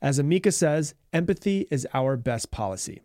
As 0.00 0.18
Amica 0.18 0.52
says, 0.52 0.94
empathy 1.12 1.66
is 1.70 1.86
our 1.92 2.16
best 2.16 2.50
policy. 2.50 3.00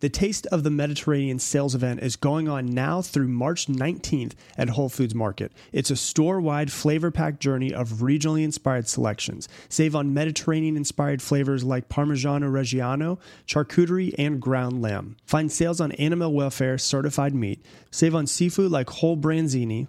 The 0.00 0.08
Taste 0.08 0.46
of 0.52 0.62
the 0.62 0.70
Mediterranean 0.70 1.40
sales 1.40 1.74
event 1.74 2.00
is 2.04 2.14
going 2.14 2.48
on 2.48 2.66
now 2.66 3.02
through 3.02 3.26
March 3.26 3.66
19th 3.66 4.34
at 4.56 4.70
Whole 4.70 4.88
Foods 4.88 5.14
Market. 5.14 5.52
It's 5.72 5.90
a 5.90 5.96
store 5.96 6.40
wide 6.40 6.70
flavor 6.70 7.10
packed 7.10 7.40
journey 7.40 7.74
of 7.74 7.94
regionally 7.94 8.44
inspired 8.44 8.88
selections. 8.88 9.48
Save 9.68 9.96
on 9.96 10.14
Mediterranean 10.14 10.76
inspired 10.76 11.20
flavors 11.20 11.64
like 11.64 11.88
Parmigiano 11.88 12.48
Reggiano, 12.48 13.18
charcuterie, 13.44 14.14
and 14.16 14.40
ground 14.40 14.80
lamb. 14.80 15.16
Find 15.24 15.50
sales 15.50 15.80
on 15.80 15.90
animal 15.92 16.32
welfare 16.32 16.78
certified 16.78 17.34
meat. 17.34 17.60
Save 17.90 18.14
on 18.14 18.28
seafood 18.28 18.70
like 18.70 18.88
whole 18.88 19.16
branzini, 19.16 19.88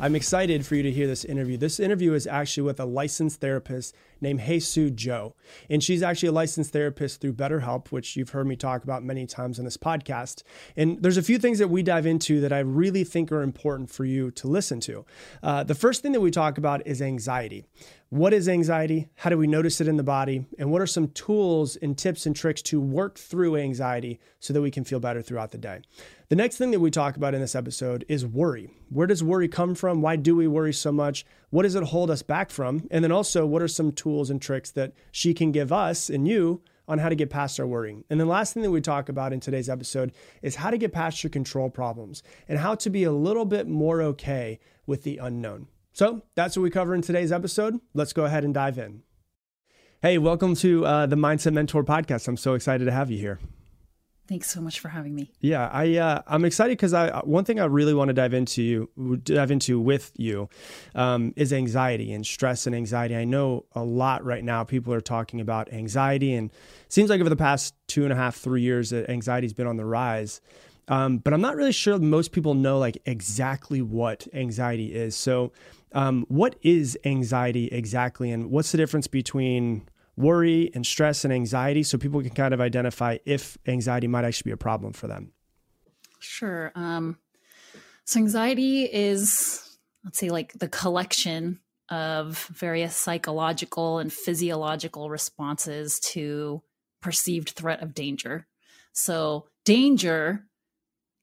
I'm 0.00 0.14
excited 0.14 0.64
for 0.64 0.76
you 0.76 0.84
to 0.84 0.92
hear 0.92 1.08
this 1.08 1.24
interview. 1.24 1.56
This 1.56 1.80
interview 1.80 2.12
is 2.12 2.24
actually 2.24 2.62
with 2.62 2.78
a 2.78 2.84
licensed 2.84 3.40
therapist 3.40 3.96
named 4.20 4.42
Haesue 4.42 4.90
Jo. 4.90 5.34
And 5.68 5.82
she's 5.82 6.04
actually 6.04 6.28
a 6.28 6.32
licensed 6.32 6.72
therapist 6.72 7.20
through 7.20 7.32
BetterHelp, 7.32 7.88
which 7.88 8.14
you've 8.14 8.30
heard 8.30 8.46
me 8.46 8.54
talk 8.54 8.84
about 8.84 9.02
many 9.02 9.26
times 9.26 9.58
on 9.58 9.64
this 9.64 9.76
podcast. 9.76 10.44
And 10.76 11.02
there's 11.02 11.16
a 11.16 11.22
few 11.22 11.36
things 11.36 11.58
that 11.58 11.68
we 11.68 11.82
dive 11.82 12.06
into 12.06 12.40
that 12.42 12.52
I 12.52 12.60
really 12.60 13.02
think 13.02 13.32
are 13.32 13.42
important 13.42 13.90
for 13.90 14.04
you 14.04 14.30
to 14.32 14.46
listen 14.46 14.78
to. 14.80 15.04
Uh, 15.42 15.64
the 15.64 15.74
first 15.74 16.02
thing 16.02 16.12
that 16.12 16.20
we 16.20 16.30
talk 16.30 16.58
about 16.58 16.86
is 16.86 17.02
anxiety. 17.02 17.64
What 18.10 18.32
is 18.32 18.48
anxiety? 18.48 19.10
How 19.16 19.28
do 19.28 19.36
we 19.36 19.46
notice 19.46 19.82
it 19.82 19.86
in 19.86 19.98
the 19.98 20.02
body? 20.02 20.46
And 20.58 20.72
what 20.72 20.80
are 20.80 20.86
some 20.86 21.08
tools 21.08 21.76
and 21.76 21.96
tips 21.96 22.24
and 22.24 22.34
tricks 22.34 22.62
to 22.62 22.80
work 22.80 23.18
through 23.18 23.58
anxiety 23.58 24.18
so 24.40 24.54
that 24.54 24.62
we 24.62 24.70
can 24.70 24.84
feel 24.84 24.98
better 24.98 25.20
throughout 25.20 25.50
the 25.50 25.58
day? 25.58 25.82
The 26.30 26.36
next 26.36 26.56
thing 26.56 26.70
that 26.70 26.80
we 26.80 26.90
talk 26.90 27.16
about 27.18 27.34
in 27.34 27.42
this 27.42 27.54
episode 27.54 28.06
is 28.08 28.24
worry. 28.24 28.70
Where 28.88 29.06
does 29.06 29.22
worry 29.22 29.46
come 29.46 29.74
from? 29.74 30.00
Why 30.00 30.16
do 30.16 30.34
we 30.34 30.48
worry 30.48 30.72
so 30.72 30.90
much? 30.90 31.26
What 31.50 31.64
does 31.64 31.74
it 31.74 31.82
hold 31.82 32.10
us 32.10 32.22
back 32.22 32.48
from? 32.48 32.88
And 32.90 33.04
then 33.04 33.12
also, 33.12 33.44
what 33.44 33.60
are 33.60 33.68
some 33.68 33.92
tools 33.92 34.30
and 34.30 34.40
tricks 34.40 34.70
that 34.70 34.94
she 35.12 35.34
can 35.34 35.52
give 35.52 35.70
us 35.70 36.08
and 36.08 36.26
you 36.26 36.62
on 36.88 37.00
how 37.00 37.10
to 37.10 37.14
get 37.14 37.28
past 37.28 37.60
our 37.60 37.66
worrying. 37.66 38.04
And 38.08 38.18
the 38.18 38.24
last 38.24 38.54
thing 38.54 38.62
that 38.62 38.70
we 38.70 38.80
talk 38.80 39.10
about 39.10 39.34
in 39.34 39.40
today's 39.40 39.68
episode 39.68 40.12
is 40.40 40.56
how 40.56 40.70
to 40.70 40.78
get 40.78 40.94
past 40.94 41.22
your 41.22 41.30
control 41.30 41.68
problems 41.68 42.22
and 42.48 42.58
how 42.58 42.74
to 42.76 42.88
be 42.88 43.04
a 43.04 43.12
little 43.12 43.44
bit 43.44 43.68
more 43.68 44.00
okay 44.00 44.58
with 44.86 45.02
the 45.02 45.18
unknown. 45.18 45.66
So 45.98 46.22
that's 46.36 46.56
what 46.56 46.62
we 46.62 46.70
cover 46.70 46.94
in 46.94 47.02
today's 47.02 47.32
episode. 47.32 47.80
Let's 47.92 48.12
go 48.12 48.24
ahead 48.24 48.44
and 48.44 48.54
dive 48.54 48.78
in. 48.78 49.02
Hey, 50.00 50.16
welcome 50.16 50.54
to 50.54 50.86
uh, 50.86 51.06
the 51.06 51.16
Mindset 51.16 51.54
Mentor 51.54 51.82
podcast. 51.82 52.28
I'm 52.28 52.36
so 52.36 52.54
excited 52.54 52.84
to 52.84 52.92
have 52.92 53.10
you 53.10 53.18
here. 53.18 53.40
Thanks 54.28 54.48
so 54.48 54.60
much 54.60 54.78
for 54.78 54.90
having 54.90 55.12
me. 55.16 55.32
Yeah, 55.40 55.68
I 55.72 55.96
uh, 55.96 56.22
I'm 56.28 56.44
excited 56.44 56.78
because 56.78 56.94
I 56.94 57.18
one 57.24 57.44
thing 57.44 57.58
I 57.58 57.64
really 57.64 57.94
want 57.94 58.10
to 58.10 58.14
dive 58.14 58.32
into 58.32 58.62
you 58.62 59.16
dive 59.24 59.50
into 59.50 59.80
with 59.80 60.12
you 60.14 60.48
um, 60.94 61.32
is 61.34 61.52
anxiety 61.52 62.12
and 62.12 62.24
stress 62.24 62.68
and 62.68 62.76
anxiety. 62.76 63.16
I 63.16 63.24
know 63.24 63.64
a 63.72 63.82
lot 63.82 64.24
right 64.24 64.44
now. 64.44 64.62
People 64.62 64.94
are 64.94 65.00
talking 65.00 65.40
about 65.40 65.72
anxiety, 65.72 66.32
and 66.32 66.52
seems 66.88 67.10
like 67.10 67.20
over 67.20 67.30
the 67.30 67.34
past 67.34 67.74
two 67.88 68.04
and 68.04 68.12
a 68.12 68.16
half 68.16 68.36
three 68.36 68.62
years, 68.62 68.92
anxiety's 68.92 69.52
been 69.52 69.66
on 69.66 69.78
the 69.78 69.86
rise. 69.86 70.40
Um, 70.88 71.18
but 71.18 71.34
I'm 71.34 71.40
not 71.40 71.56
really 71.56 71.72
sure 71.72 71.98
most 71.98 72.32
people 72.32 72.54
know 72.54 72.78
like 72.78 72.98
exactly 73.04 73.82
what 73.82 74.26
anxiety 74.32 74.94
is. 74.94 75.14
So, 75.14 75.52
um, 75.92 76.26
what 76.28 76.56
is 76.62 76.98
anxiety 77.04 77.66
exactly, 77.66 78.30
and 78.30 78.50
what's 78.50 78.72
the 78.72 78.78
difference 78.78 79.06
between 79.06 79.88
worry 80.16 80.70
and 80.74 80.84
stress 80.84 81.24
and 81.24 81.32
anxiety 81.32 81.82
so 81.82 81.96
people 81.96 82.20
can 82.20 82.30
kind 82.30 82.52
of 82.52 82.60
identify 82.60 83.18
if 83.24 83.56
anxiety 83.66 84.06
might 84.06 84.24
actually 84.24 84.50
be 84.50 84.54
a 84.54 84.58
problem 84.58 84.92
for 84.92 85.06
them? 85.06 85.32
Sure. 86.18 86.72
Um, 86.74 87.18
so, 88.04 88.18
anxiety 88.18 88.84
is, 88.84 89.78
let's 90.04 90.18
say, 90.18 90.30
like 90.30 90.54
the 90.54 90.68
collection 90.68 91.60
of 91.90 92.38
various 92.52 92.96
psychological 92.96 93.98
and 93.98 94.12
physiological 94.12 95.10
responses 95.10 96.00
to 96.00 96.62
perceived 97.00 97.50
threat 97.50 97.82
of 97.82 97.94
danger. 97.94 98.46
So, 98.92 99.48
danger 99.64 100.44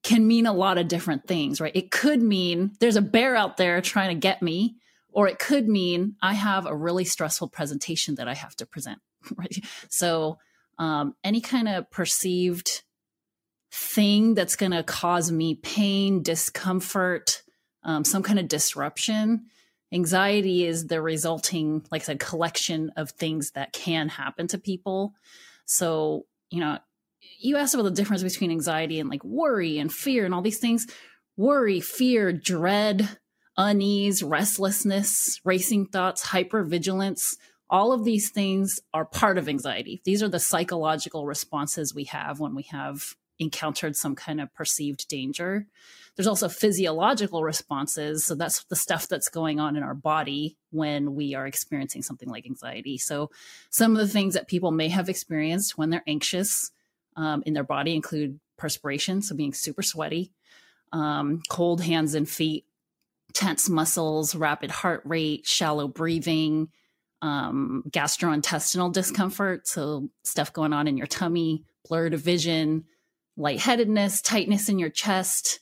can 0.05 0.27
mean 0.27 0.45
a 0.45 0.53
lot 0.53 0.77
of 0.77 0.87
different 0.87 1.27
things, 1.27 1.59
right? 1.59 1.75
It 1.75 1.89
could 1.89 2.21
mean 2.21 2.73
there's 2.79 2.95
a 2.95 3.01
bear 3.01 3.35
out 3.35 3.57
there 3.57 3.81
trying 3.81 4.09
to 4.09 4.19
get 4.19 4.41
me 4.41 4.75
or 5.11 5.27
it 5.27 5.39
could 5.39 5.67
mean 5.67 6.15
I 6.21 6.33
have 6.33 6.67
a 6.67 6.75
really 6.75 7.05
stressful 7.05 7.47
presentation 7.47 8.15
that 8.15 8.27
I 8.27 8.35
have 8.35 8.55
to 8.57 8.65
present. 8.65 8.99
Right. 9.35 9.57
So, 9.89 10.37
um, 10.77 11.15
any 11.23 11.41
kind 11.41 11.67
of 11.67 11.89
perceived 11.89 12.83
thing 13.71 14.35
that's 14.35 14.55
going 14.55 14.71
to 14.71 14.83
cause 14.83 15.31
me 15.31 15.55
pain, 15.55 16.21
discomfort, 16.21 17.41
um, 17.81 18.03
some 18.03 18.21
kind 18.21 18.37
of 18.37 18.47
disruption. 18.47 19.45
Anxiety 19.91 20.63
is 20.63 20.85
the 20.85 21.01
resulting, 21.01 21.83
like 21.89 22.03
I 22.03 22.05
said, 22.05 22.19
collection 22.19 22.91
of 22.97 23.09
things 23.09 23.51
that 23.51 23.73
can 23.73 24.09
happen 24.09 24.47
to 24.49 24.59
people. 24.59 25.15
So, 25.65 26.27
you 26.51 26.59
know, 26.59 26.77
you 27.39 27.57
asked 27.57 27.73
about 27.73 27.83
the 27.83 27.91
difference 27.91 28.23
between 28.23 28.51
anxiety 28.51 28.99
and 28.99 29.09
like 29.09 29.23
worry 29.23 29.77
and 29.77 29.91
fear 29.91 30.25
and 30.25 30.33
all 30.33 30.41
these 30.41 30.59
things. 30.59 30.87
Worry, 31.37 31.81
fear, 31.81 32.31
dread, 32.31 33.17
unease, 33.57 34.23
restlessness, 34.23 35.39
racing 35.43 35.87
thoughts, 35.87 36.27
hypervigilance, 36.27 37.35
all 37.69 37.91
of 37.91 38.03
these 38.03 38.29
things 38.29 38.79
are 38.93 39.05
part 39.05 39.37
of 39.37 39.49
anxiety. 39.49 40.01
These 40.05 40.21
are 40.21 40.29
the 40.29 40.39
psychological 40.39 41.25
responses 41.25 41.95
we 41.95 42.05
have 42.05 42.39
when 42.39 42.53
we 42.55 42.63
have 42.63 43.15
encountered 43.39 43.95
some 43.95 44.15
kind 44.15 44.39
of 44.39 44.53
perceived 44.53 45.07
danger. 45.07 45.65
There's 46.15 46.27
also 46.27 46.47
physiological 46.47 47.43
responses. 47.43 48.25
So 48.25 48.35
that's 48.35 48.63
the 48.65 48.75
stuff 48.75 49.09
that's 49.09 49.27
going 49.27 49.59
on 49.59 49.75
in 49.75 49.83
our 49.83 49.95
body 49.95 50.57
when 50.71 51.15
we 51.15 51.35
are 51.35 51.45
experiencing 51.47 52.03
something 52.03 52.29
like 52.29 52.45
anxiety. 52.45 52.97
So 52.97 53.31
some 53.69 53.91
of 53.91 53.97
the 53.97 54.07
things 54.07 54.35
that 54.35 54.47
people 54.47 54.71
may 54.71 54.87
have 54.89 55.09
experienced 55.09 55.77
when 55.77 55.89
they're 55.89 56.03
anxious 56.07 56.71
um, 57.15 57.43
in 57.45 57.53
their 57.53 57.63
body 57.63 57.95
include 57.95 58.39
perspiration, 58.57 59.21
so 59.21 59.35
being 59.35 59.53
super 59.53 59.81
sweaty, 59.81 60.31
um, 60.91 61.41
cold 61.49 61.81
hands 61.81 62.15
and 62.15 62.29
feet, 62.29 62.65
tense 63.33 63.69
muscles, 63.69 64.35
rapid 64.35 64.71
heart 64.71 65.01
rate, 65.05 65.45
shallow 65.45 65.87
breathing, 65.87 66.69
um, 67.21 67.83
gastrointestinal 67.89 68.91
discomfort, 68.91 69.67
so 69.67 70.09
stuff 70.23 70.53
going 70.53 70.73
on 70.73 70.87
in 70.87 70.97
your 70.97 71.07
tummy, 71.07 71.63
blurred 71.87 72.13
vision, 72.13 72.85
lightheadedness, 73.37 74.21
tightness 74.21 74.69
in 74.69 74.79
your 74.79 74.89
chest. 74.89 75.59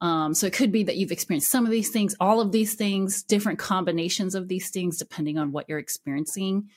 Um, 0.00 0.32
so 0.32 0.46
it 0.46 0.52
could 0.52 0.70
be 0.70 0.84
that 0.84 0.96
you've 0.96 1.10
experienced 1.10 1.50
some 1.50 1.64
of 1.64 1.72
these 1.72 1.90
things, 1.90 2.14
all 2.20 2.40
of 2.40 2.52
these 2.52 2.74
things, 2.74 3.24
different 3.24 3.58
combinations 3.58 4.36
of 4.36 4.46
these 4.46 4.70
things, 4.70 4.96
depending 4.96 5.38
on 5.38 5.50
what 5.50 5.68
you're 5.68 5.80
experiencing. 5.80 6.68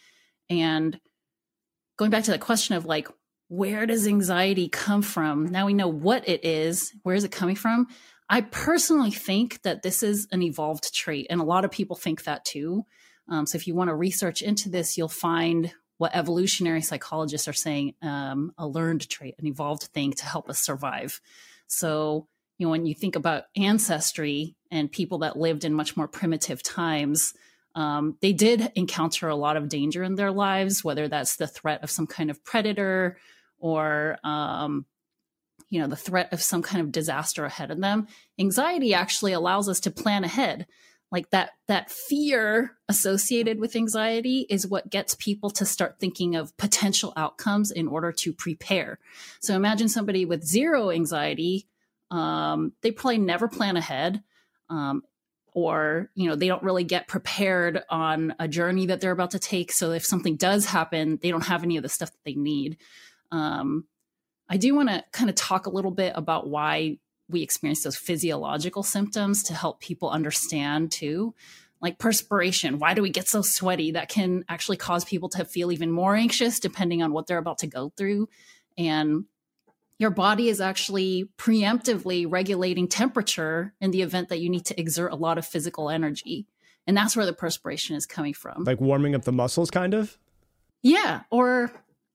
And 0.50 1.00
going 1.98 2.10
back 2.10 2.24
to 2.24 2.32
the 2.32 2.40
question 2.40 2.76
of 2.76 2.86
like, 2.86 3.08
where 3.52 3.86
does 3.86 4.08
anxiety 4.08 4.70
come 4.70 5.02
from? 5.02 5.48
Now 5.48 5.66
we 5.66 5.74
know 5.74 5.90
what 5.90 6.26
it 6.26 6.46
is. 6.46 6.94
Where 7.04 7.16
is 7.16 7.26
it 7.26 7.34
coming 7.34 7.58
from? 7.58 7.88
I 8.30 8.40
personally 8.40 9.12
think 9.12 9.62
that 9.64 9.82
this 9.82 10.04
is 10.04 10.26
an 10.32 10.42
evolved 10.42 10.96
trait, 10.96 11.28
and 11.30 11.42
a 11.42 11.44
lot 11.44 11.66
of 11.66 11.72
people 11.72 11.98
think 11.98 12.24
that 12.24 12.46
too. 12.46 12.86
Um, 13.28 13.46
so 13.46 13.58
if 13.58 13.68
you 13.68 13.76
want 13.76 13.90
to 13.90 13.94
research 13.94 14.42
into 14.42 14.70
this, 14.70 14.98
you'll 14.98 15.10
find 15.10 15.74
what 15.98 16.16
evolutionary 16.16 16.82
psychologists 16.82 17.50
are 17.50 17.54
saying 17.54 17.96
um, 18.02 18.54
a 18.58 18.66
learned 18.66 19.10
trait, 19.10 19.36
an 19.38 19.46
evolved 19.46 19.84
thing 19.84 20.14
to 20.14 20.26
help 20.26 20.50
us 20.50 20.60
survive. 20.60 21.20
So, 21.68 22.30
you 22.58 22.68
know, 22.68 22.72
when 22.72 22.86
you 22.86 22.96
think 22.96 23.18
about 23.18 23.44
ancestry 23.58 24.56
and 24.72 24.90
people 24.90 25.18
that 25.20 25.38
lived 25.38 25.66
in 25.66 25.74
much 25.74 25.98
more 25.98 26.08
primitive 26.08 26.64
times, 26.64 27.34
um, 27.76 28.16
they 28.22 28.32
did 28.32 28.72
encounter 28.76 29.28
a 29.28 29.36
lot 29.36 29.58
of 29.58 29.68
danger 29.68 30.04
in 30.04 30.16
their 30.16 30.32
lives, 30.32 30.86
whether 30.86 31.10
that's 31.10 31.36
the 31.36 31.48
threat 31.48 31.84
of 31.84 31.92
some 31.92 32.08
kind 32.08 32.32
of 32.32 32.42
predator 32.46 33.18
or 33.62 34.18
um, 34.24 34.86
you 35.70 35.80
know 35.80 35.88
the 35.88 35.96
threat 35.96 36.34
of 36.34 36.42
some 36.42 36.62
kind 36.62 36.82
of 36.82 36.92
disaster 36.92 37.46
ahead 37.46 37.72
of 37.72 37.80
them 37.80 38.08
anxiety 38.38 38.94
actually 38.94 39.34
allows 39.34 39.70
us 39.70 39.80
to 39.82 39.92
plan 39.92 40.24
ahead. 40.24 40.68
Like 41.12 41.30
that 41.32 41.52
that 41.68 41.92
fear 41.92 42.78
associated 42.88 43.60
with 43.60 43.76
anxiety 43.76 44.46
is 44.50 44.68
what 44.68 44.90
gets 44.90 45.16
people 45.16 45.50
to 45.52 45.66
start 45.66 46.00
thinking 46.00 46.36
of 46.36 46.56
potential 46.58 47.12
outcomes 47.18 47.72
in 47.72 47.88
order 47.88 48.12
to 48.14 48.34
prepare. 48.34 48.98
So 49.42 49.56
imagine 49.56 49.90
somebody 49.90 50.26
with 50.26 50.46
zero 50.46 50.90
anxiety 50.90 51.68
um, 52.12 52.74
they 52.82 52.92
probably 52.92 53.20
never 53.20 53.48
plan 53.48 53.78
ahead 53.78 54.22
um, 54.70 55.04
or 55.54 56.10
you 56.14 56.30
know 56.30 56.36
they 56.36 56.48
don't 56.48 56.64
really 56.64 56.84
get 56.84 57.08
prepared 57.08 57.84
on 57.90 58.36
a 58.40 58.48
journey 58.48 58.88
that 58.88 59.02
they're 59.02 59.12
about 59.12 59.32
to 59.32 59.40
take. 59.40 59.72
So 59.72 59.92
if 59.92 60.06
something 60.06 60.36
does 60.36 60.66
happen 60.66 61.20
they 61.22 61.32
don't 61.32 61.46
have 61.46 61.64
any 61.64 61.78
of 61.78 61.84
the 61.84 61.90
stuff 61.90 62.12
that 62.12 62.24
they 62.26 62.36
need 62.36 62.78
um, 63.32 63.86
i 64.50 64.58
do 64.58 64.76
want 64.76 64.90
to 64.90 65.04
kind 65.12 65.30
of 65.30 65.36
talk 65.36 65.66
a 65.66 65.72
little 65.72 65.92
bit 65.92 66.14
about 66.16 66.48
why 66.48 66.98
we 67.30 67.42
experience 67.42 67.84
those 67.84 67.96
physiological 67.96 68.84
symptoms 68.84 69.44
to 69.44 69.54
help 69.54 69.80
people 69.80 70.10
understand 70.10 70.92
too 70.92 71.34
like 71.82 71.98
perspiration 71.98 72.80
why 72.80 72.94
do 72.94 73.02
we 73.02 73.10
get 73.10 73.28
so 73.28 73.42
sweaty 73.42 73.92
that 73.92 74.10
can 74.10 74.44
actually 74.50 74.78
cause 74.78 75.06
people 75.06 75.30
to 75.30 75.46
feel 75.46 75.72
even 75.72 75.92
more 75.92 76.16
anxious 76.16 76.60
depending 76.60 77.02
on 77.02 77.12
what 77.14 77.28
they're 77.28 77.38
about 77.38 77.60
to 77.60 77.68
go 77.68 77.92
through 77.96 78.28
and 78.78 79.26
your 80.02 80.10
body 80.10 80.50
is 80.50 80.60
actually 80.60 81.30
preemptively 81.38 82.26
regulating 82.28 82.88
temperature 82.88 83.72
in 83.80 83.92
the 83.92 84.02
event 84.02 84.30
that 84.30 84.40
you 84.40 84.50
need 84.50 84.66
to 84.66 84.80
exert 84.80 85.12
a 85.12 85.16
lot 85.16 85.38
of 85.38 85.46
physical 85.46 85.92
energy. 85.92 86.48
And 86.88 86.98
that's 86.98 87.16
where 87.16 87.28
the 87.28 87.34
perspiration 87.34 87.96
is 87.96 88.08
coming 88.08 88.34
from. 88.34 88.64
Like 88.64 88.82
warming 88.82 89.14
up 89.14 89.26
the 89.26 89.32
muscles 89.32 89.70
kind 89.70 89.94
of? 89.94 90.18
Yeah, 90.82 91.22
or 91.30 91.72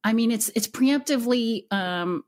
I 0.06 0.12
mean 0.12 0.31
it's 0.31 0.50
it's 0.55 0.69
preemptively 0.69 1.70
um 1.73 2.23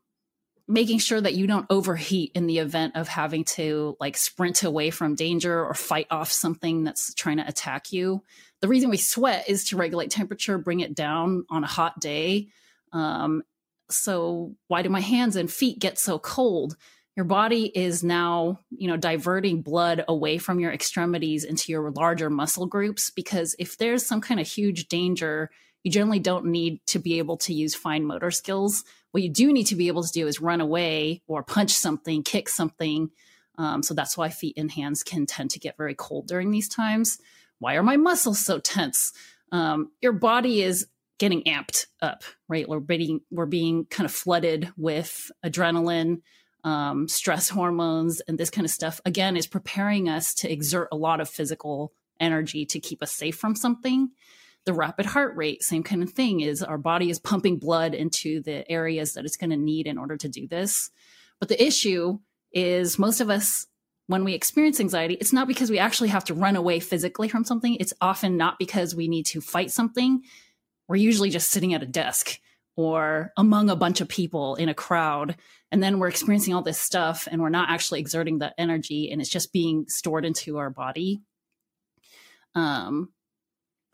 making 0.67 0.99
sure 0.99 1.21
that 1.21 1.35
you 1.35 1.47
don't 1.47 1.65
overheat 1.71 2.33
in 2.35 2.47
the 2.47 2.59
event 2.59 2.97
of 2.97 3.07
having 3.07 3.45
to 3.45 3.97
like 4.01 4.17
sprint 4.17 4.65
away 4.65 4.91
from 4.91 5.15
danger 5.15 5.65
or 5.65 5.73
fight 5.75 6.09
off 6.11 6.31
something 6.31 6.85
that's 6.85 7.15
trying 7.15 7.39
to 7.39 7.49
attack 7.49 7.93
you. 7.93 8.23
The 8.61 8.69
reason 8.69 8.91
we 8.91 8.99
sweat 8.99 9.49
is 9.49 9.65
to 9.67 9.77
regulate 9.77 10.11
temperature, 10.11 10.59
bring 10.59 10.81
it 10.81 10.95
down 10.95 11.47
on 11.49 11.65
a 11.65 11.69
hot 11.69 12.01
day. 12.01 12.49
Um, 12.93 13.45
so 13.89 14.57
why 14.67 14.83
do 14.83 14.91
my 14.91 15.01
hands 15.01 15.37
and 15.37 15.51
feet 15.51 15.79
get 15.79 15.99
so 15.99 16.19
cold 16.19 16.77
your 17.19 17.25
body 17.25 17.67
is 17.75 18.05
now 18.05 18.61
you 18.71 18.87
know 18.87 18.97
diverting 18.97 19.61
blood 19.61 20.05
away 20.07 20.39
from 20.39 20.61
your 20.61 20.73
extremities 20.73 21.43
into 21.43 21.73
your 21.73 21.91
larger 21.91 22.31
muscle 22.31 22.67
groups 22.67 23.11
because 23.11 23.57
if 23.59 23.77
there's 23.77 24.07
some 24.07 24.21
kind 24.21 24.39
of 24.39 24.47
huge 24.47 24.87
danger 24.87 25.51
you 25.83 25.91
generally 25.91 26.19
don't 26.19 26.47
need 26.47 26.81
to 26.87 26.99
be 26.99 27.19
able 27.19 27.37
to 27.37 27.55
use 27.55 27.75
fine 27.75 28.05
motor 28.05 28.31
skills 28.31 28.85
what 29.13 29.23
you 29.23 29.31
do 29.31 29.53
need 29.53 29.65
to 29.65 29.77
be 29.77 29.89
able 29.89 30.03
to 30.03 30.13
do 30.13 30.27
is 30.27 30.41
run 30.41 30.61
away 30.61 31.23
or 31.27 31.43
punch 31.43 31.73
something 31.73 32.23
kick 32.23 32.49
something 32.49 33.11
um, 33.57 33.83
so 33.83 33.93
that's 33.95 34.17
why 34.17 34.29
feet 34.29 34.57
and 34.57 34.71
hands 34.71 35.03
can 35.03 35.27
tend 35.27 35.51
to 35.51 35.59
get 35.59 35.77
very 35.77 35.95
cold 35.95 36.27
during 36.27 36.51
these 36.51 36.69
times 36.69 37.19
why 37.59 37.75
are 37.75 37.83
my 37.83 37.97
muscles 37.97 38.45
so 38.45 38.59
tense 38.59 39.13
um, 39.51 39.91
your 40.01 40.13
body 40.13 40.63
is 40.63 40.87
getting 41.19 41.43
amped 41.45 41.87
up, 42.01 42.23
right? 42.49 42.69
We're 42.69 42.81
being 42.81 43.21
we're 43.31 43.47
being 43.47 43.85
kind 43.87 44.05
of 44.07 44.13
flooded 44.13 44.73
with 44.77 45.31
adrenaline, 45.45 46.23
um, 46.65 47.09
stress 47.09 47.49
hormones, 47.49 48.21
and 48.21 48.39
this 48.39 48.51
kind 48.51 48.65
of 48.65 48.71
stuff. 48.71 49.01
Again, 49.05 49.37
is 49.37 49.47
preparing 49.47 50.09
us 50.09 50.33
to 50.35 50.51
exert 50.51 50.89
a 50.93 50.97
lot 50.97 51.21
of 51.21 51.29
physical 51.29 51.93
energy 52.21 52.65
to 52.67 52.81
keep 52.81 53.03
us 53.03 53.13
safe 53.13 53.37
from 53.37 53.55
something. 53.55 54.11
The 54.69 54.75
rapid 54.75 55.07
heart 55.07 55.35
rate, 55.35 55.63
same 55.63 55.83
kind 55.83 56.03
of 56.03 56.11
thing, 56.11 56.41
is 56.41 56.63
our 56.63 56.77
body 56.79 57.09
is 57.11 57.19
pumping 57.19 57.57
blood 57.59 57.95
into 57.95 58.43
the 58.43 58.71
areas 58.71 59.15
that 59.15 59.25
it's 59.25 59.37
going 59.37 59.51
to 59.51 59.57
need 59.57 59.87
in 59.87 59.97
order 59.97 60.17
to 60.19 60.29
do 60.29 60.47
this. 60.47 60.91
But 61.39 61.49
the 61.49 61.63
issue 61.63 62.19
is 62.53 62.99
most 62.99 63.21
of 63.21 63.31
us 63.31 63.67
when 64.09 64.25
we 64.25 64.33
experience 64.33 64.81
anxiety, 64.81 65.15
it's 65.15 65.35
not 65.35 65.49
because 65.49 65.71
we 65.71 65.79
actually 65.79 66.09
have 66.09 66.25
to 66.25 66.35
run 66.35 66.57
away 66.57 66.81
physically 66.81 67.29
from 67.29 67.45
something. 67.45 67.75
It's 67.75 67.93
often 68.01 68.39
not 68.39 68.59
because 68.59 68.95
we 68.95 69.07
need 69.07 69.27
to 69.27 69.41
fight 69.41 69.71
something 69.71 70.23
we're 70.89 70.97
usually 70.97 71.31
just 71.31 71.51
sitting 71.51 71.75
at 71.75 71.83
a 71.83 71.87
desk 71.87 72.41
or 72.77 73.33
among 73.37 73.71
a 73.71 73.77
bunch 73.77 74.01
of 74.01 74.09
people 74.09 74.57
in 74.57 74.69
a 74.69 74.75
crowd 74.75 75.37
and 75.71 75.83
then 75.83 75.99
we're 75.99 76.09
experiencing 76.09 76.55
all 76.55 76.63
this 76.63 76.79
stuff 76.79 77.29
and 77.31 77.43
we're 77.43 77.51
not 77.51 77.71
actually 77.71 78.01
exerting 78.01 78.39
the 78.39 78.59
energy 78.59 79.11
and 79.11 79.21
it's 79.21 79.31
just 79.31 79.53
being 79.53 79.87
stored 79.89 80.25
into 80.25 80.57
our 80.57 80.71
body 80.71 81.21
um 82.55 83.11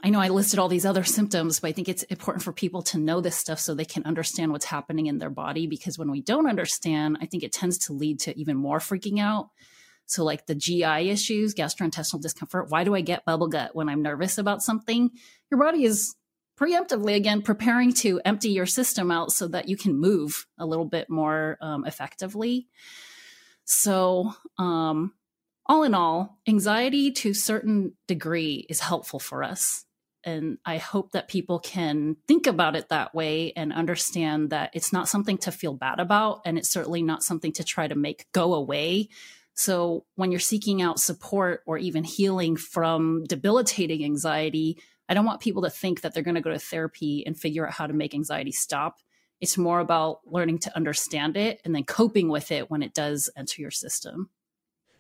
i 0.03 0.11
know 0.11 0.21
i 0.21 0.29
listed 0.29 0.59
all 0.59 0.69
these 0.69 0.87
other 0.87 1.05
symptoms 1.05 1.61
but 1.61 1.69
i 1.69 1.73
think 1.73 1.89
it's 1.89 2.03
important 2.05 2.43
for 2.43 2.53
people 2.53 2.83
to 2.83 2.99
know 2.99 3.21
this 3.21 3.37
stuff 3.37 3.59
so 3.59 3.75
they 3.75 3.85
can 3.85 4.05
understand 4.05 4.53
what's 4.53 4.65
happening 4.65 5.07
in 5.07 5.19
their 5.19 5.31
body 5.31 5.67
because 5.67 5.99
when 5.99 6.11
we 6.11 6.21
don't 6.21 6.49
understand 6.49 7.17
i 7.21 7.27
think 7.27 7.43
it 7.43 7.53
tends 7.53 7.79
to 7.79 7.93
lead 7.93 8.21
to 8.21 8.39
even 8.39 8.57
more 8.57 8.79
freaking 8.79 9.21
out. 9.21 9.49
So 10.07 10.23
like 10.23 10.47
the 10.47 10.55
gi 10.55 10.85
issues 10.85 11.55
gastrointestinal 11.55 12.21
discomfort 12.21 12.67
why 12.69 12.85
do 12.85 12.95
i 12.95 13.01
get 13.01 13.25
bubble 13.25 13.49
gut 13.49 13.75
when 13.75 13.89
i'm 13.89 14.03
nervous 14.03 14.39
about 14.39 14.63
something? 14.63 15.11
Your 15.51 15.61
body 15.61 15.85
is 15.85 16.15
preemptively 16.59 17.15
again 17.15 17.43
preparing 17.43 17.93
to 17.93 18.21
empty 18.25 18.51
your 18.51 18.67
system 18.67 19.11
out 19.11 19.33
so 19.33 19.49
that 19.49 19.69
you 19.69 19.77
can 19.77 19.99
move 19.99 20.47
a 20.59 20.67
little 20.67 20.85
bit 20.85 21.11
more 21.11 21.59
um, 21.61 21.85
effectively. 21.85 22.69
So 23.65 24.33
um, 24.59 25.13
all 25.67 25.83
in 25.83 25.95
all 25.95 26.39
anxiety 26.47 27.11
to 27.11 27.31
a 27.31 27.35
certain 27.35 27.93
degree 28.07 28.67
is 28.69 28.81
helpful 28.81 29.19
for 29.19 29.43
us 29.43 29.85
and 30.25 30.59
i 30.65 30.77
hope 30.77 31.13
that 31.13 31.29
people 31.29 31.59
can 31.59 32.17
think 32.27 32.47
about 32.47 32.77
it 32.77 32.89
that 32.89 33.15
way 33.15 33.53
and 33.57 33.73
understand 33.73 34.51
that 34.51 34.71
it's 34.73 34.93
not 34.93 35.09
something 35.09 35.39
to 35.39 35.53
feel 35.53 35.75
bad 35.75 36.01
about 36.01 36.41
and 36.45 36.59
it's 36.59 36.71
certainly 36.71 37.03
not 37.03 37.23
something 37.23 37.53
to 37.53 37.65
try 37.65 37.87
to 37.87 37.95
make 37.95 38.27
go 38.33 38.55
away 38.55 39.09
so 39.57 40.05
when 40.17 40.33
you're 40.33 40.41
seeking 40.41 40.83
out 40.83 40.99
support 40.99 41.63
or 41.67 41.79
even 41.79 42.03
healing 42.03 42.57
from 42.57 43.25
debilitating 43.25 44.05
anxiety 44.05 44.79
I 45.09 45.15
don't 45.15 45.27
want 45.27 45.41
people 45.41 45.63
to 45.63 45.71
think 45.71 46.01
that 46.01 46.15
they're 46.15 46.23
going 46.23 46.35
to 46.35 46.41
go 46.41 46.51
to 46.51 46.59
therapy 46.59 47.25
and 47.27 47.39
figure 47.39 47.67
out 47.67 47.75
how 47.75 47.87
to 47.87 47.93
make 47.93 48.15
anxiety 48.15 48.53
stop. 48.53 49.01
It's 49.41 49.59
more 49.59 49.81
about 49.81 50.21
learning 50.27 50.61
to 50.61 50.77
understand 50.77 51.37
it 51.37 51.61
and 51.65 51.75
then 51.75 51.85
coping 51.85 52.29
with 52.29 52.51
it 52.51 52.71
when 52.71 52.83
it 52.83 52.95
does 52.95 53.29
enter 53.37 53.61
your 53.61 53.71
system. 53.71 54.31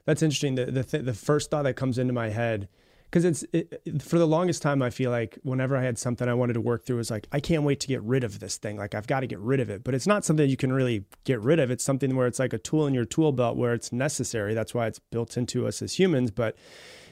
That's 0.07 0.23
interesting. 0.23 0.55
The 0.55 0.67
the, 0.67 0.85
th- 0.85 1.05
the 1.05 1.15
first 1.15 1.51
thought 1.51 1.63
that 1.65 1.75
comes 1.75 1.99
into 1.99 2.13
my 2.13 2.29
head 2.31 2.69
because 3.05 3.25
it's 3.25 3.45
it, 3.53 4.03
for 4.03 4.19
the 4.19 4.27
longest 4.27 4.61
time 4.61 4.83
I 4.83 4.91
feel 4.91 5.11
like 5.11 5.39
whenever 5.43 5.77
I 5.77 5.83
had 5.83 5.99
something 5.99 6.29
I 6.29 6.35
wanted 6.35 6.55
to 6.55 6.61
work 6.61 6.85
through 6.85 6.97
was 6.97 7.11
like 7.11 7.29
I 7.31 7.39
can't 7.39 7.63
wait 7.63 7.79
to 7.81 7.87
get 7.87 8.03
rid 8.03 8.25
of 8.25 8.41
this 8.41 8.57
thing 8.57 8.77
like 8.77 8.95
I've 8.95 9.07
got 9.07 9.21
to 9.21 9.29
get 9.29 9.39
rid 9.39 9.61
of 9.61 9.71
it 9.71 9.85
but 9.85 9.95
it's 9.95 10.07
not 10.07 10.25
something 10.25 10.51
you 10.51 10.57
can 10.57 10.73
really 10.73 11.05
get 11.23 11.41
rid 11.41 11.61
of 11.61 11.71
it's 11.71 11.85
something 11.85 12.17
where 12.17 12.27
it's 12.27 12.41
like 12.41 12.53
a 12.53 12.59
tool 12.59 12.89
in 12.89 12.95
your 12.95 13.05
tool 13.05 13.31
belt 13.31 13.57
where 13.57 13.73
it's 13.73 13.93
necessary 13.93 14.53
that's 14.53 14.75
why 14.75 14.89
it's 14.89 14.99
built 14.99 15.37
into 15.37 15.65
us 15.65 15.81
as 15.81 15.97
humans 15.97 16.33
but 16.33 16.57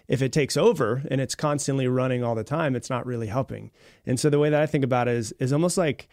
if 0.09 0.23
it 0.23 0.33
takes 0.33 0.57
over 0.57 1.03
and 1.11 1.21
it's 1.21 1.35
constantly 1.35 1.87
running 1.87 2.23
all 2.25 2.35
the 2.35 2.45
time, 2.45 2.77
it's 2.77 2.91
not 2.91 3.07
really 3.07 3.29
helping. 3.29 3.71
And 4.05 4.19
so 4.19 4.31
the 4.31 4.39
way 4.39 4.51
that 4.51 4.61
I 4.61 4.67
think 4.67 4.85
about 4.85 5.09
it 5.09 5.15
is 5.15 5.33
is 5.39 5.53
almost 5.53 5.79
like, 5.79 6.09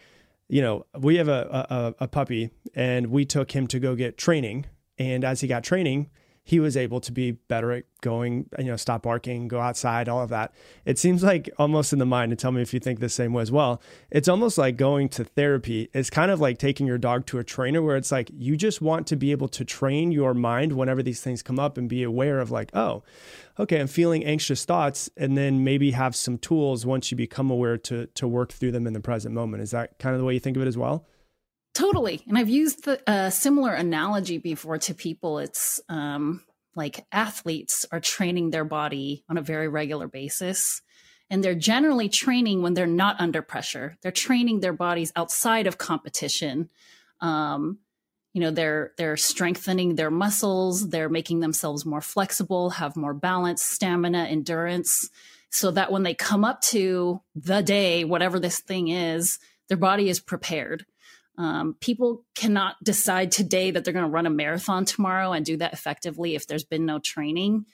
you 0.48 0.62
know, 0.62 0.86
we 0.98 1.16
have 1.16 1.28
a, 1.28 1.94
a, 2.00 2.04
a 2.04 2.08
puppy 2.08 2.50
and 2.74 3.08
we 3.08 3.24
took 3.24 3.50
him 3.52 3.66
to 3.68 3.78
go 3.78 3.94
get 3.94 4.16
training. 4.16 4.66
And 4.98 5.24
as 5.24 5.40
he 5.40 5.48
got 5.48 5.64
training, 5.64 6.10
he 6.42 6.58
was 6.58 6.76
able 6.76 7.00
to 7.00 7.12
be 7.12 7.32
better 7.32 7.70
at 7.70 7.84
going, 8.00 8.46
you 8.58 8.64
know, 8.64 8.76
stop 8.76 9.02
barking, 9.02 9.46
go 9.46 9.60
outside, 9.60 10.08
all 10.08 10.22
of 10.22 10.30
that. 10.30 10.52
It 10.84 10.98
seems 10.98 11.22
like 11.22 11.50
almost 11.58 11.92
in 11.92 11.98
the 11.98 12.06
mind, 12.06 12.32
and 12.32 12.38
tell 12.38 12.50
me 12.50 12.62
if 12.62 12.72
you 12.72 12.80
think 12.80 12.98
the 12.98 13.08
same 13.08 13.32
way 13.32 13.42
as 13.42 13.52
well. 13.52 13.80
It's 14.10 14.28
almost 14.28 14.56
like 14.56 14.76
going 14.76 15.10
to 15.10 15.24
therapy. 15.24 15.90
It's 15.92 16.10
kind 16.10 16.30
of 16.30 16.40
like 16.40 16.58
taking 16.58 16.86
your 16.86 16.98
dog 16.98 17.26
to 17.26 17.38
a 17.38 17.44
trainer 17.44 17.82
where 17.82 17.96
it's 17.96 18.10
like 18.10 18.30
you 18.32 18.56
just 18.56 18.80
want 18.80 19.06
to 19.08 19.16
be 19.16 19.32
able 19.32 19.48
to 19.48 19.64
train 19.64 20.12
your 20.12 20.34
mind 20.34 20.72
whenever 20.72 21.02
these 21.02 21.20
things 21.20 21.42
come 21.42 21.58
up 21.58 21.76
and 21.76 21.88
be 21.88 22.02
aware 22.02 22.40
of 22.40 22.50
like, 22.50 22.70
oh, 22.74 23.02
okay, 23.58 23.78
I'm 23.78 23.86
feeling 23.86 24.24
anxious 24.24 24.64
thoughts, 24.64 25.10
and 25.16 25.36
then 25.36 25.62
maybe 25.62 25.90
have 25.90 26.16
some 26.16 26.38
tools 26.38 26.86
once 26.86 27.10
you 27.10 27.16
become 27.16 27.50
aware 27.50 27.76
to 27.76 28.06
to 28.06 28.26
work 28.26 28.52
through 28.52 28.72
them 28.72 28.86
in 28.86 28.94
the 28.94 29.00
present 29.00 29.34
moment. 29.34 29.62
Is 29.62 29.72
that 29.72 29.98
kind 29.98 30.14
of 30.14 30.20
the 30.20 30.24
way 30.24 30.34
you 30.34 30.40
think 30.40 30.56
of 30.56 30.62
it 30.62 30.68
as 30.68 30.78
well? 30.78 31.06
Totally. 31.74 32.22
And 32.26 32.36
I've 32.36 32.48
used 32.48 32.86
a 32.88 33.08
uh, 33.08 33.30
similar 33.30 33.72
analogy 33.72 34.38
before 34.38 34.78
to 34.78 34.94
people. 34.94 35.38
It's 35.38 35.80
um, 35.88 36.42
like 36.74 37.04
athletes 37.12 37.86
are 37.92 38.00
training 38.00 38.50
their 38.50 38.64
body 38.64 39.24
on 39.28 39.38
a 39.38 39.42
very 39.42 39.68
regular 39.68 40.08
basis. 40.08 40.82
And 41.28 41.44
they're 41.44 41.54
generally 41.54 42.08
training 42.08 42.62
when 42.62 42.74
they're 42.74 42.88
not 42.88 43.20
under 43.20 43.40
pressure. 43.40 43.96
They're 44.02 44.10
training 44.10 44.60
their 44.60 44.72
bodies 44.72 45.12
outside 45.14 45.68
of 45.68 45.78
competition. 45.78 46.68
Um, 47.20 47.78
you 48.32 48.40
know, 48.40 48.50
they're 48.50 48.92
they're 48.96 49.16
strengthening 49.16 49.94
their 49.94 50.10
muscles. 50.10 50.88
They're 50.88 51.08
making 51.08 51.40
themselves 51.40 51.84
more 51.84 52.00
flexible, 52.00 52.70
have 52.70 52.96
more 52.96 53.14
balance, 53.14 53.62
stamina, 53.62 54.24
endurance, 54.24 55.10
so 55.50 55.70
that 55.72 55.90
when 55.90 56.02
they 56.02 56.14
come 56.14 56.44
up 56.44 56.60
to 56.62 57.20
the 57.34 57.62
day, 57.62 58.04
whatever 58.04 58.38
this 58.38 58.60
thing 58.60 58.88
is, 58.88 59.38
their 59.68 59.76
body 59.76 60.08
is 60.08 60.20
prepared. 60.20 60.84
Um, 61.40 61.74
people 61.80 62.26
cannot 62.34 62.76
decide 62.84 63.32
today 63.32 63.70
that 63.70 63.82
they're 63.82 63.94
going 63.94 64.04
to 64.04 64.10
run 64.10 64.26
a 64.26 64.30
marathon 64.30 64.84
tomorrow 64.84 65.32
and 65.32 65.42
do 65.42 65.56
that 65.56 65.72
effectively 65.72 66.34
if 66.34 66.46
there's 66.46 66.64
been 66.64 66.84
no 66.84 66.98
training. 66.98 67.64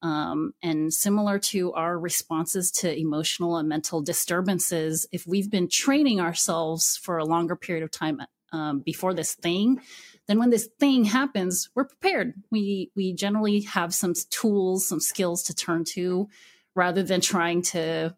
Um, 0.00 0.52
and 0.62 0.94
similar 0.94 1.40
to 1.40 1.72
our 1.72 1.98
responses 1.98 2.70
to 2.82 2.96
emotional 2.96 3.56
and 3.56 3.68
mental 3.68 4.00
disturbances, 4.00 5.08
if 5.10 5.26
we've 5.26 5.50
been 5.50 5.68
training 5.68 6.20
ourselves 6.20 6.96
for 7.02 7.18
a 7.18 7.24
longer 7.24 7.56
period 7.56 7.82
of 7.82 7.90
time 7.90 8.22
um, 8.52 8.78
before 8.78 9.12
this 9.12 9.34
thing, 9.34 9.80
then 10.28 10.38
when 10.38 10.50
this 10.50 10.68
thing 10.78 11.04
happens, 11.04 11.68
we're 11.74 11.86
prepared. 11.86 12.34
We 12.52 12.92
we 12.94 13.12
generally 13.12 13.62
have 13.62 13.92
some 13.92 14.14
tools, 14.30 14.86
some 14.86 15.00
skills 15.00 15.42
to 15.44 15.54
turn 15.54 15.82
to 15.94 16.28
rather 16.76 17.02
than 17.02 17.20
trying 17.20 17.62
to, 17.62 18.14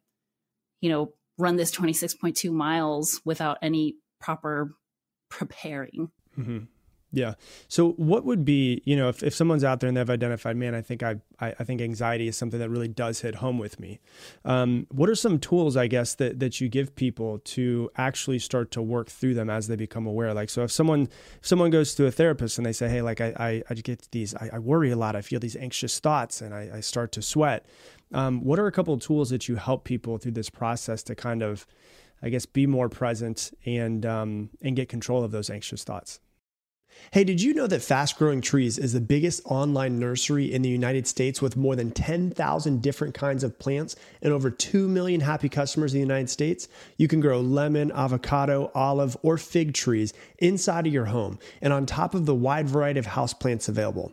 you 0.82 0.90
know, 0.90 1.14
run 1.38 1.56
this 1.56 1.74
26.2 1.74 2.52
miles 2.52 3.22
without 3.24 3.56
any 3.62 3.96
proper 4.20 4.74
preparing. 5.28 6.10
Mm-hmm. 6.38 6.58
Yeah. 7.10 7.34
So 7.68 7.92
what 7.92 8.24
would 8.24 8.44
be, 8.44 8.82
you 8.84 8.94
know, 8.94 9.08
if, 9.08 9.22
if 9.22 9.34
someone's 9.34 9.64
out 9.64 9.80
there 9.80 9.88
and 9.88 9.96
they've 9.96 10.10
identified, 10.10 10.58
man, 10.58 10.74
I 10.74 10.82
think 10.82 11.02
I, 11.02 11.16
I, 11.40 11.54
I 11.58 11.64
think 11.64 11.80
anxiety 11.80 12.28
is 12.28 12.36
something 12.36 12.60
that 12.60 12.68
really 12.68 12.88
does 12.88 13.22
hit 13.22 13.36
home 13.36 13.56
with 13.56 13.80
me. 13.80 13.98
Um, 14.44 14.86
what 14.90 15.08
are 15.08 15.14
some 15.14 15.38
tools, 15.38 15.74
I 15.74 15.86
guess, 15.86 16.14
that, 16.16 16.38
that 16.40 16.60
you 16.60 16.68
give 16.68 16.94
people 16.96 17.38
to 17.38 17.90
actually 17.96 18.38
start 18.40 18.70
to 18.72 18.82
work 18.82 19.08
through 19.08 19.34
them 19.34 19.48
as 19.48 19.68
they 19.68 19.76
become 19.76 20.06
aware? 20.06 20.34
Like, 20.34 20.50
so 20.50 20.64
if 20.64 20.70
someone, 20.70 21.08
if 21.40 21.46
someone 21.46 21.70
goes 21.70 21.94
to 21.94 22.04
a 22.04 22.10
therapist 22.10 22.58
and 22.58 22.66
they 22.66 22.74
say, 22.74 22.90
Hey, 22.90 23.00
like 23.00 23.22
I, 23.22 23.32
I, 23.38 23.62
I 23.70 23.74
get 23.74 24.06
these, 24.10 24.34
I, 24.34 24.50
I 24.54 24.58
worry 24.58 24.90
a 24.90 24.96
lot. 24.96 25.16
I 25.16 25.22
feel 25.22 25.40
these 25.40 25.56
anxious 25.56 25.98
thoughts 26.00 26.42
and 26.42 26.54
I, 26.54 26.70
I 26.74 26.80
start 26.80 27.12
to 27.12 27.22
sweat. 27.22 27.64
Um, 28.12 28.44
what 28.44 28.58
are 28.58 28.66
a 28.66 28.72
couple 28.72 28.92
of 28.92 29.00
tools 29.00 29.30
that 29.30 29.48
you 29.48 29.56
help 29.56 29.84
people 29.84 30.18
through 30.18 30.32
this 30.32 30.50
process 30.50 31.02
to 31.04 31.14
kind 31.14 31.42
of, 31.42 31.66
I 32.22 32.30
guess, 32.30 32.46
be 32.46 32.66
more 32.66 32.88
present 32.88 33.52
and, 33.64 34.04
um, 34.04 34.50
and 34.60 34.76
get 34.76 34.88
control 34.88 35.24
of 35.24 35.30
those 35.30 35.50
anxious 35.50 35.84
thoughts? 35.84 36.20
Hey, 37.12 37.24
did 37.24 37.40
you 37.40 37.54
know 37.54 37.66
that 37.66 37.82
Fast 37.82 38.18
Growing 38.18 38.40
Trees 38.40 38.78
is 38.78 38.92
the 38.92 39.00
biggest 39.00 39.42
online 39.44 39.98
nursery 39.98 40.52
in 40.52 40.62
the 40.62 40.68
United 40.68 41.06
States 41.06 41.40
with 41.40 41.56
more 41.56 41.76
than 41.76 41.90
10,000 41.90 42.82
different 42.82 43.14
kinds 43.14 43.44
of 43.44 43.58
plants 43.58 43.96
and 44.20 44.32
over 44.32 44.50
2 44.50 44.88
million 44.88 45.20
happy 45.20 45.48
customers 45.48 45.94
in 45.94 45.98
the 45.98 46.06
United 46.06 46.28
States? 46.28 46.68
You 46.96 47.08
can 47.08 47.20
grow 47.20 47.40
lemon, 47.40 47.92
avocado, 47.92 48.70
olive, 48.74 49.16
or 49.22 49.38
fig 49.38 49.74
trees 49.74 50.12
inside 50.38 50.86
of 50.86 50.92
your 50.92 51.06
home 51.06 51.38
and 51.62 51.72
on 51.72 51.86
top 51.86 52.14
of 52.14 52.26
the 52.26 52.34
wide 52.34 52.68
variety 52.68 52.98
of 52.98 53.06
house 53.06 53.32
plants 53.32 53.68
available. 53.68 54.12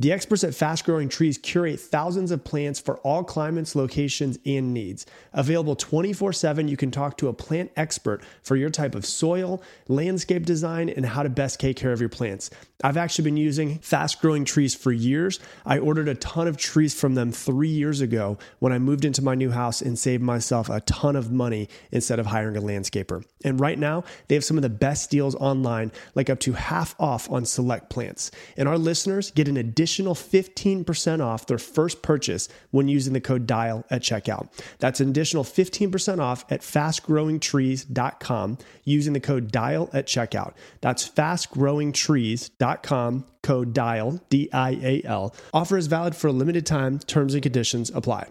The 0.00 0.12
experts 0.12 0.44
at 0.44 0.54
Fast 0.54 0.84
Growing 0.84 1.08
Trees 1.08 1.38
curate 1.38 1.80
thousands 1.80 2.30
of 2.30 2.44
plants 2.44 2.78
for 2.78 2.98
all 2.98 3.24
climates, 3.24 3.74
locations, 3.74 4.38
and 4.46 4.72
needs. 4.72 5.06
Available 5.32 5.74
24 5.74 6.32
7, 6.32 6.68
you 6.68 6.76
can 6.76 6.92
talk 6.92 7.16
to 7.16 7.26
a 7.26 7.32
plant 7.32 7.72
expert 7.74 8.22
for 8.40 8.54
your 8.54 8.70
type 8.70 8.94
of 8.94 9.04
soil, 9.04 9.60
landscape 9.88 10.46
design, 10.46 10.88
and 10.88 11.04
how 11.04 11.24
to 11.24 11.28
best 11.28 11.58
take 11.58 11.76
care 11.76 11.90
of 11.90 11.98
your 11.98 12.08
plants. 12.08 12.48
I've 12.84 12.96
actually 12.96 13.24
been 13.24 13.36
using 13.36 13.80
Fast 13.80 14.20
Growing 14.20 14.44
Trees 14.44 14.72
for 14.72 14.92
years. 14.92 15.40
I 15.66 15.78
ordered 15.78 16.06
a 16.06 16.14
ton 16.14 16.46
of 16.46 16.56
trees 16.56 16.94
from 16.94 17.16
them 17.16 17.32
three 17.32 17.68
years 17.68 18.00
ago 18.00 18.38
when 18.60 18.72
I 18.72 18.78
moved 18.78 19.04
into 19.04 19.20
my 19.20 19.34
new 19.34 19.50
house 19.50 19.82
and 19.82 19.98
saved 19.98 20.22
myself 20.22 20.68
a 20.68 20.80
ton 20.82 21.16
of 21.16 21.32
money 21.32 21.68
instead 21.90 22.20
of 22.20 22.26
hiring 22.26 22.56
a 22.56 22.62
landscaper. 22.62 23.24
And 23.44 23.58
right 23.58 23.80
now, 23.80 24.04
they 24.28 24.36
have 24.36 24.44
some 24.44 24.56
of 24.56 24.62
the 24.62 24.68
best 24.68 25.10
deals 25.10 25.34
online, 25.34 25.90
like 26.14 26.30
up 26.30 26.38
to 26.40 26.52
half 26.52 26.94
off 27.00 27.28
on 27.32 27.44
select 27.44 27.90
plants. 27.90 28.30
And 28.56 28.68
our 28.68 28.78
listeners 28.78 29.32
get 29.32 29.48
an 29.48 29.56
additional 29.56 29.87
15% 30.14 31.24
off 31.24 31.46
their 31.46 31.58
first 31.58 32.02
purchase 32.02 32.48
when 32.70 32.88
using 32.88 33.12
the 33.12 33.20
code 33.20 33.46
DIAL 33.46 33.84
at 33.90 34.02
checkout. 34.02 34.48
That's 34.78 35.00
an 35.00 35.08
additional 35.08 35.44
15% 35.44 36.18
off 36.18 36.44
at 36.50 36.60
fastgrowingtrees.com 36.60 38.58
using 38.84 39.12
the 39.12 39.20
code 39.20 39.50
DIAL 39.50 39.90
at 39.92 40.06
checkout. 40.06 40.54
That's 40.80 41.08
fastgrowingtrees.com 41.08 42.98
com 42.98 43.24
code 43.42 43.72
DIAL, 43.72 44.20
D 44.28 44.48
I 44.52 44.70
A 44.82 45.02
L. 45.04 45.34
Offer 45.52 45.76
is 45.76 45.86
valid 45.86 46.16
for 46.16 46.28
a 46.28 46.32
limited 46.32 46.66
time. 46.66 46.98
Terms 46.98 47.34
and 47.34 47.42
conditions 47.42 47.90
apply. 47.94 48.28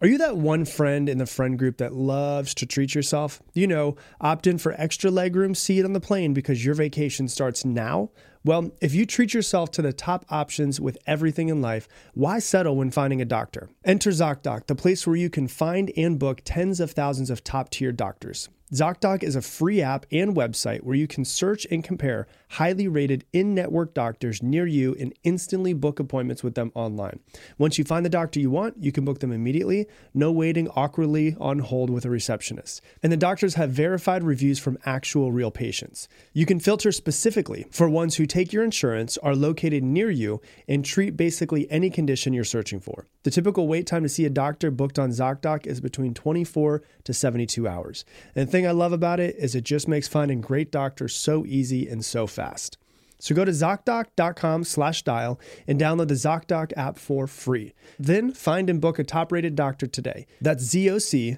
Are 0.00 0.06
you 0.06 0.18
that 0.18 0.36
one 0.36 0.64
friend 0.64 1.08
in 1.08 1.18
the 1.18 1.26
friend 1.26 1.58
group 1.58 1.78
that 1.78 1.92
loves 1.92 2.54
to 2.54 2.66
treat 2.66 2.94
yourself? 2.94 3.42
You 3.52 3.66
know, 3.66 3.96
opt 4.20 4.46
in 4.46 4.58
for 4.58 4.72
extra 4.80 5.10
legroom 5.10 5.56
seat 5.56 5.84
on 5.84 5.92
the 5.92 6.00
plane 6.00 6.34
because 6.34 6.64
your 6.64 6.76
vacation 6.76 7.26
starts 7.26 7.64
now? 7.64 8.10
Well, 8.48 8.70
if 8.80 8.94
you 8.94 9.04
treat 9.04 9.34
yourself 9.34 9.70
to 9.72 9.82
the 9.82 9.92
top 9.92 10.24
options 10.30 10.80
with 10.80 10.96
everything 11.06 11.50
in 11.50 11.60
life, 11.60 11.86
why 12.14 12.38
settle 12.38 12.76
when 12.76 12.90
finding 12.90 13.20
a 13.20 13.26
doctor? 13.26 13.68
Enter 13.84 14.08
ZocDoc, 14.08 14.68
the 14.68 14.74
place 14.74 15.06
where 15.06 15.16
you 15.16 15.28
can 15.28 15.48
find 15.48 15.92
and 15.98 16.18
book 16.18 16.40
tens 16.46 16.80
of 16.80 16.92
thousands 16.92 17.28
of 17.28 17.44
top 17.44 17.68
tier 17.68 17.92
doctors. 17.92 18.48
ZocDoc 18.72 19.22
is 19.22 19.34
a 19.34 19.40
free 19.40 19.80
app 19.80 20.04
and 20.12 20.36
website 20.36 20.82
where 20.82 20.94
you 20.94 21.06
can 21.06 21.24
search 21.24 21.66
and 21.70 21.82
compare 21.82 22.26
highly 22.50 22.86
rated 22.86 23.24
in 23.32 23.54
network 23.54 23.94
doctors 23.94 24.42
near 24.42 24.66
you 24.66 24.94
and 25.00 25.14
instantly 25.22 25.72
book 25.72 25.98
appointments 25.98 26.42
with 26.42 26.54
them 26.54 26.70
online. 26.74 27.20
Once 27.56 27.78
you 27.78 27.84
find 27.84 28.04
the 28.04 28.10
doctor 28.10 28.40
you 28.40 28.50
want, 28.50 28.74
you 28.78 28.92
can 28.92 29.06
book 29.06 29.20
them 29.20 29.32
immediately, 29.32 29.86
no 30.12 30.30
waiting 30.30 30.68
awkwardly 30.70 31.34
on 31.40 31.60
hold 31.60 31.88
with 31.88 32.04
a 32.04 32.10
receptionist. 32.10 32.82
And 33.02 33.10
the 33.10 33.16
doctors 33.16 33.54
have 33.54 33.70
verified 33.70 34.22
reviews 34.22 34.58
from 34.58 34.78
actual 34.84 35.32
real 35.32 35.50
patients. 35.50 36.06
You 36.34 36.44
can 36.44 36.60
filter 36.60 36.92
specifically 36.92 37.66
for 37.70 37.88
ones 37.88 38.16
who 38.16 38.26
take 38.26 38.52
your 38.52 38.64
insurance, 38.64 39.16
are 39.18 39.34
located 39.34 39.82
near 39.82 40.10
you, 40.10 40.42
and 40.66 40.84
treat 40.84 41.16
basically 41.16 41.70
any 41.70 41.88
condition 41.88 42.34
you're 42.34 42.44
searching 42.44 42.80
for. 42.80 43.06
The 43.22 43.30
typical 43.30 43.66
wait 43.66 43.86
time 43.86 44.02
to 44.02 44.08
see 44.08 44.26
a 44.26 44.30
doctor 44.30 44.70
booked 44.70 44.98
on 44.98 45.10
ZocDoc 45.10 45.66
is 45.66 45.80
between 45.80 46.14
24 46.14 46.82
to 47.04 47.14
72 47.14 47.66
hours. 47.66 48.04
And 48.34 48.50
thing 48.58 48.66
I 48.66 48.72
love 48.72 48.92
about 48.92 49.20
it 49.20 49.36
is 49.36 49.54
it 49.54 49.62
just 49.62 49.86
makes 49.86 50.08
finding 50.08 50.40
great 50.40 50.72
doctors 50.72 51.14
so 51.14 51.46
easy 51.46 51.88
and 51.88 52.04
so 52.04 52.26
fast. 52.26 52.76
So 53.20 53.34
go 53.34 53.44
to 53.44 53.52
ZocDoc.com 53.52 54.64
slash 54.64 55.02
dial 55.02 55.38
and 55.66 55.80
download 55.80 56.08
the 56.08 56.14
ZocDoc 56.14 56.72
app 56.76 56.98
for 56.98 57.26
free. 57.26 57.74
Then 57.98 58.32
find 58.32 58.70
and 58.70 58.80
book 58.80 58.98
a 58.98 59.04
top-rated 59.04 59.54
doctor 59.54 59.86
today. 59.86 60.26
That's 60.40 60.64
ZocDoc.com 60.74 61.34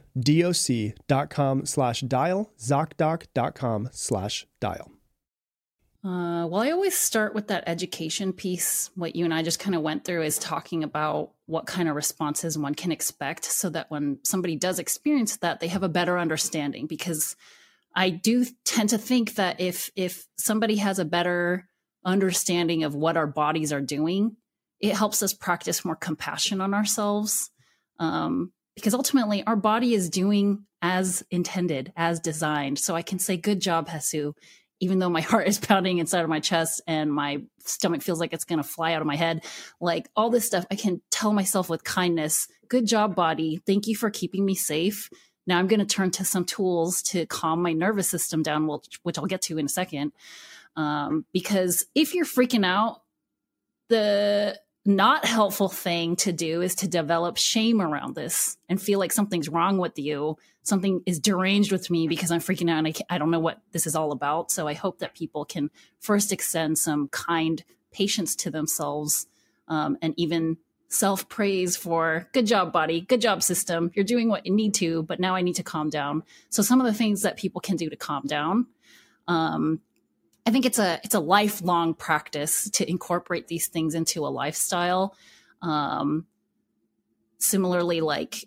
slash 1.67 2.01
dial, 2.01 2.51
ZocDoc.com 2.59 3.89
slash 3.93 4.47
dial. 4.61 4.93
Uh, 6.03 6.47
well, 6.47 6.63
I 6.63 6.71
always 6.71 6.97
start 6.97 7.35
with 7.35 7.49
that 7.49 7.65
education 7.67 8.33
piece. 8.33 8.91
What 8.95 9.15
you 9.15 9.27
and 9.27 9.35
I 9.35 9.43
just 9.43 9.59
kind 9.61 9.75
of 9.75 9.83
went 9.83 10.05
through 10.05 10.23
is 10.23 10.39
talking 10.39 10.83
about 10.83 11.33
what 11.45 11.67
kind 11.67 11.91
of 11.91 11.95
responses 11.95 12.57
one 12.57 12.75
can 12.75 12.91
expect 12.91 13.45
so 13.45 13.69
that 13.69 13.91
when 13.91 14.19
somebody 14.25 14.57
does 14.57 14.79
experience 14.79 15.37
that, 15.39 15.61
they 15.61 15.69
have 15.69 15.83
a 15.83 15.91
better 15.91 16.19
understanding. 16.19 16.87
Because 16.87 17.37
I 17.95 18.09
do 18.09 18.47
tend 18.65 18.91
to 18.91 18.99
think 18.99 19.35
that 19.35 19.61
if 19.61 19.91
if 19.95 20.27
somebody 20.39 20.77
has 20.77 20.99
a 20.99 21.05
better 21.05 21.69
understanding 22.03 22.85
of 22.85 22.95
what 22.95 23.19
our 23.19 23.27
bodies 23.27 23.71
are 23.71 23.83
doing, 23.83 24.37
it 24.81 24.97
helps 24.97 25.23
us 25.23 25.35
practice 25.35 25.85
more 25.85 25.97
compassion 25.97 26.63
on 26.63 26.73
ourselves. 26.73 27.51
Um, 27.99 28.53
because 28.75 28.95
ultimately, 28.95 29.45
our 29.47 29.57
body 29.57 29.93
is 29.93 30.09
doing 30.09 30.65
as 30.81 31.23
intended, 31.31 31.93
as 31.95 32.21
designed. 32.21 32.79
So 32.79 32.97
I 32.97 33.03
can 33.03 33.19
say, 33.19 33.37
"Good 33.37 33.61
job, 33.61 33.89
Haesue." 33.89 34.33
Even 34.81 34.99
though 34.99 35.11
my 35.11 35.21
heart 35.31 35.47
is 35.47 35.59
pounding 35.59 35.99
inside 35.99 36.23
of 36.23 36.29
my 36.29 36.41
chest 36.41 36.81
and 36.87 37.13
my 37.13 37.43
stomach 37.59 38.03
feels 38.03 38.19
like 38.19 38.33
it's 38.33 38.45
going 38.45 38.61
to 38.61 38.69
fly 38.69 38.95
out 38.95 39.01
of 39.01 39.07
my 39.07 39.17
head, 39.17 39.45
like 39.81 40.09
all 40.17 40.31
this 40.31 40.47
stuff, 40.47 40.67
I 40.71 40.75
can 40.75 41.01
tell 41.11 41.33
myself 41.33 41.69
with 41.69 41.85
kindness, 41.85 42.49
good 42.69 42.87
job, 42.87 43.15
body. 43.15 43.61
Thank 43.67 43.87
you 43.87 43.95
for 43.95 44.11
keeping 44.11 44.45
me 44.45 44.55
safe. 44.55 45.11
Now 45.47 45.59
I'm 45.59 45.67
going 45.67 45.81
to 45.81 45.87
turn 45.87 46.11
to 46.13 46.25
some 46.25 46.45
tools 46.45 47.03
to 47.03 47.27
calm 47.27 47.63
my 47.63 47.73
nervous 47.73 48.09
system 48.11 48.43
down, 48.43 48.67
which, 48.67 49.01
which 49.03 49.19
I'll 49.19 49.27
get 49.27 49.43
to 49.43 49.59
in 49.59 49.67
a 49.67 49.71
second. 49.71 50.13
Um, 50.77 51.25
because 51.33 51.87
if 51.95 52.15
you're 52.15 52.25
freaking 52.25 52.65
out, 52.65 53.03
the 53.89 54.59
not 54.87 55.27
helpful 55.27 55.69
thing 55.69 56.17
to 56.17 56.33
do 56.33 56.63
is 56.63 56.75
to 56.77 56.89
develop 56.89 57.37
shame 57.37 57.83
around 57.83 58.15
this 58.15 58.57
and 58.69 58.81
feel 58.81 58.99
like 58.99 59.13
something's 59.13 59.49
wrong 59.49 59.79
with 59.79 59.99
you. 59.99 60.39
Something 60.63 61.03
is 61.05 61.19
deranged 61.19 61.71
with 61.71 61.91
me 61.91 62.09
because 62.09 62.31
I'm 62.31 62.41
freaking 62.41 62.71
out 62.71 62.79
and 62.79 62.89
I, 62.89 62.95
I 63.15 63.19
don't 63.19 63.31
know 63.31 63.41
what 63.41 63.61
this 63.73 63.87
is 63.87 63.95
all 63.95 64.13
about. 64.13 64.51
So 64.51 64.67
I 64.67 64.73
hope 64.75 65.01
that 65.01 65.15
people 65.15 65.45
can 65.45 65.71
first 66.01 66.33
extend 66.33 66.79
some 66.79 67.09
kind 67.09 67.63
patience 67.93 68.35
to 68.37 68.51
themselves 68.51 69.27
um, 69.69 69.99
and 70.01 70.15
even 70.17 70.57
self 70.89 71.29
praise 71.29 71.77
for 71.77 72.29
good 72.33 72.47
job, 72.47 72.73
body, 72.73 73.03
good 73.03 73.21
job, 73.21 73.43
system. 73.43 73.91
You're 73.95 74.05
doing 74.05 74.29
what 74.29 74.47
you 74.47 74.55
need 74.55 74.75
to, 74.75 75.03
but 75.03 75.21
now 75.21 75.35
I 75.35 75.43
need 75.43 75.57
to 75.57 75.63
calm 75.63 75.91
down. 75.91 76.23
So 76.49 76.63
some 76.63 76.81
of 76.81 76.87
the 76.87 76.95
things 76.95 77.23
that 77.23 77.37
people 77.37 77.61
can 77.61 77.77
do 77.77 77.91
to 77.91 77.97
calm 77.97 78.25
down. 78.27 78.67
Um, 79.29 79.81
I 80.47 80.51
think 80.51 80.65
it's 80.67 80.79
a 80.79 81.01
it's 81.05 81.15
a 81.15 81.21
lifelong 81.21 81.95
practice 81.95 82.71
to 82.71 82.89
incorporate 82.89 83.49
these 83.49 83.69
things 83.69 83.95
into 83.95 84.27
a 84.27 84.29
lifestyle. 84.29 85.15
Um, 85.63 86.27
similarly, 87.39 88.01
like 88.01 88.45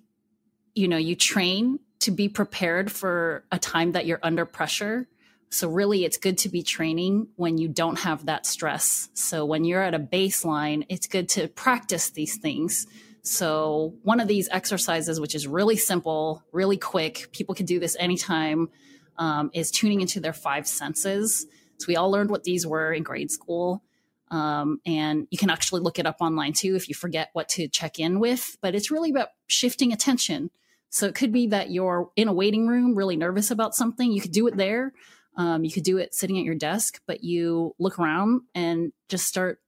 you 0.75 0.88
know, 0.88 0.97
you 0.97 1.15
train 1.15 1.79
to 2.00 2.12
be 2.12 2.29
prepared 2.29 2.91
for 2.91 3.45
a 3.51 3.59
time 3.59 3.93
that 3.93 4.05
you're 4.05 4.19
under 4.23 4.45
pressure. 4.45 5.07
So 5.50 5.69
really, 5.69 6.03
it's 6.03 6.17
good 6.17 6.39
to 6.39 6.50
be 6.50 6.63
training 6.63 7.27
when 7.35 7.57
you 7.59 7.67
don't 7.67 8.00
have 8.00 8.25
that 8.25 8.45
stress. 8.47 9.09
So 9.13 9.45
when 9.45 9.65
you're 9.65 9.83
at 9.83 9.93
a 9.93 10.00
baseline, 10.00 10.85
it's 10.89 11.07
good 11.07 11.29
to 11.29 11.47
practice 11.47 12.09
these 12.09 12.38
things 12.38 12.88
So, 13.25 13.95
one 14.03 14.19
of 14.19 14.27
these 14.27 14.50
exercises, 14.51 15.19
which 15.19 15.33
is 15.33 15.47
really 15.47 15.77
simple, 15.77 16.43
really 16.51 16.77
quick, 16.77 17.29
people 17.31 17.55
can 17.55 17.65
do 17.65 17.79
this 17.79 17.95
anytime, 17.97 18.69
um, 19.17 19.50
is 19.53 19.71
tuning 19.71 20.01
into 20.01 20.19
their 20.19 20.33
five 20.33 20.67
senses. 20.67 21.45
So, 21.84 21.88
we 21.88 21.96
all 21.96 22.12
learned 22.12 22.30
what 22.30 22.44
these 22.44 22.66
were 22.66 22.94
in 22.94 23.04
grade 23.04 23.32
school. 23.32 23.84
Um, 24.32 24.80
and 24.86 25.28
you 25.30 25.38
can 25.38 25.50
actually 25.50 25.82
look 25.82 26.00
it 26.00 26.08
up 26.08 26.18
online 26.20 26.54
too 26.54 26.75
if 26.75 26.90
you 26.90 26.96
forget 26.96 27.30
what 27.34 27.50
to 27.50 27.68
check 27.68 28.00
in 28.00 28.20
with. 28.20 28.58
But 28.62 28.74
it's 28.74 28.90
really 28.90 29.12
about 29.12 29.30
shifting 29.48 29.94
attention. 29.94 30.50
So, 30.90 31.08
it 31.08 31.16
could 31.16 31.32
be 31.32 31.48
that 31.48 31.72
you're 31.72 32.10
in 32.16 32.28
a 32.28 32.34
waiting 32.34 32.68
room, 32.68 32.96
really 32.96 33.18
nervous 33.18 33.52
about 33.52 33.75
something. 33.75 34.12
You 34.12 34.22
could 34.22 34.32
do 34.32 34.48
it 34.48 34.58
there. 34.58 34.94
Um, 35.36 35.63
you 35.63 35.72
could 35.72 35.84
do 35.84 35.98
it 35.98 36.13
sitting 36.13 36.38
at 36.38 36.46
your 36.46 36.56
desk, 36.56 37.02
but 37.08 37.24
you 37.24 37.75
look 37.80 37.98
around 37.98 38.42
and 38.54 38.94
just 39.10 39.25
start 39.25 39.60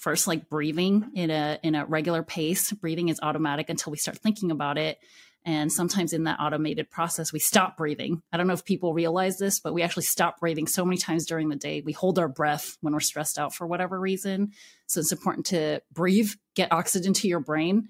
first 0.00 0.26
like 0.26 0.48
breathing 0.48 1.10
in 1.14 1.30
a 1.30 1.58
in 1.62 1.74
a 1.74 1.84
regular 1.84 2.22
pace 2.22 2.72
breathing 2.72 3.10
is 3.10 3.20
automatic 3.22 3.68
until 3.68 3.90
we 3.90 3.98
start 3.98 4.16
thinking 4.16 4.50
about 4.50 4.78
it 4.78 4.98
and 5.44 5.72
sometimes 5.72 6.12
in 6.12 6.24
that 6.24 6.38
automated 6.40 6.90
process 6.90 7.32
we 7.32 7.38
stop 7.38 7.76
breathing. 7.76 8.22
I 8.32 8.36
don't 8.36 8.46
know 8.46 8.52
if 8.52 8.64
people 8.64 8.94
realize 8.94 9.38
this 9.38 9.60
but 9.60 9.74
we 9.74 9.82
actually 9.82 10.04
stop 10.04 10.40
breathing 10.40 10.66
so 10.66 10.84
many 10.84 10.96
times 10.96 11.26
during 11.26 11.48
the 11.48 11.56
day. 11.56 11.80
We 11.80 11.92
hold 11.92 12.18
our 12.18 12.28
breath 12.28 12.76
when 12.80 12.92
we're 12.92 13.00
stressed 13.00 13.38
out 13.38 13.54
for 13.54 13.66
whatever 13.66 13.98
reason. 13.98 14.52
So 14.86 15.00
it's 15.00 15.12
important 15.12 15.46
to 15.46 15.80
breathe 15.92 16.30
get 16.54 16.72
oxygen 16.72 17.12
to 17.14 17.28
your 17.28 17.40
brain. 17.40 17.88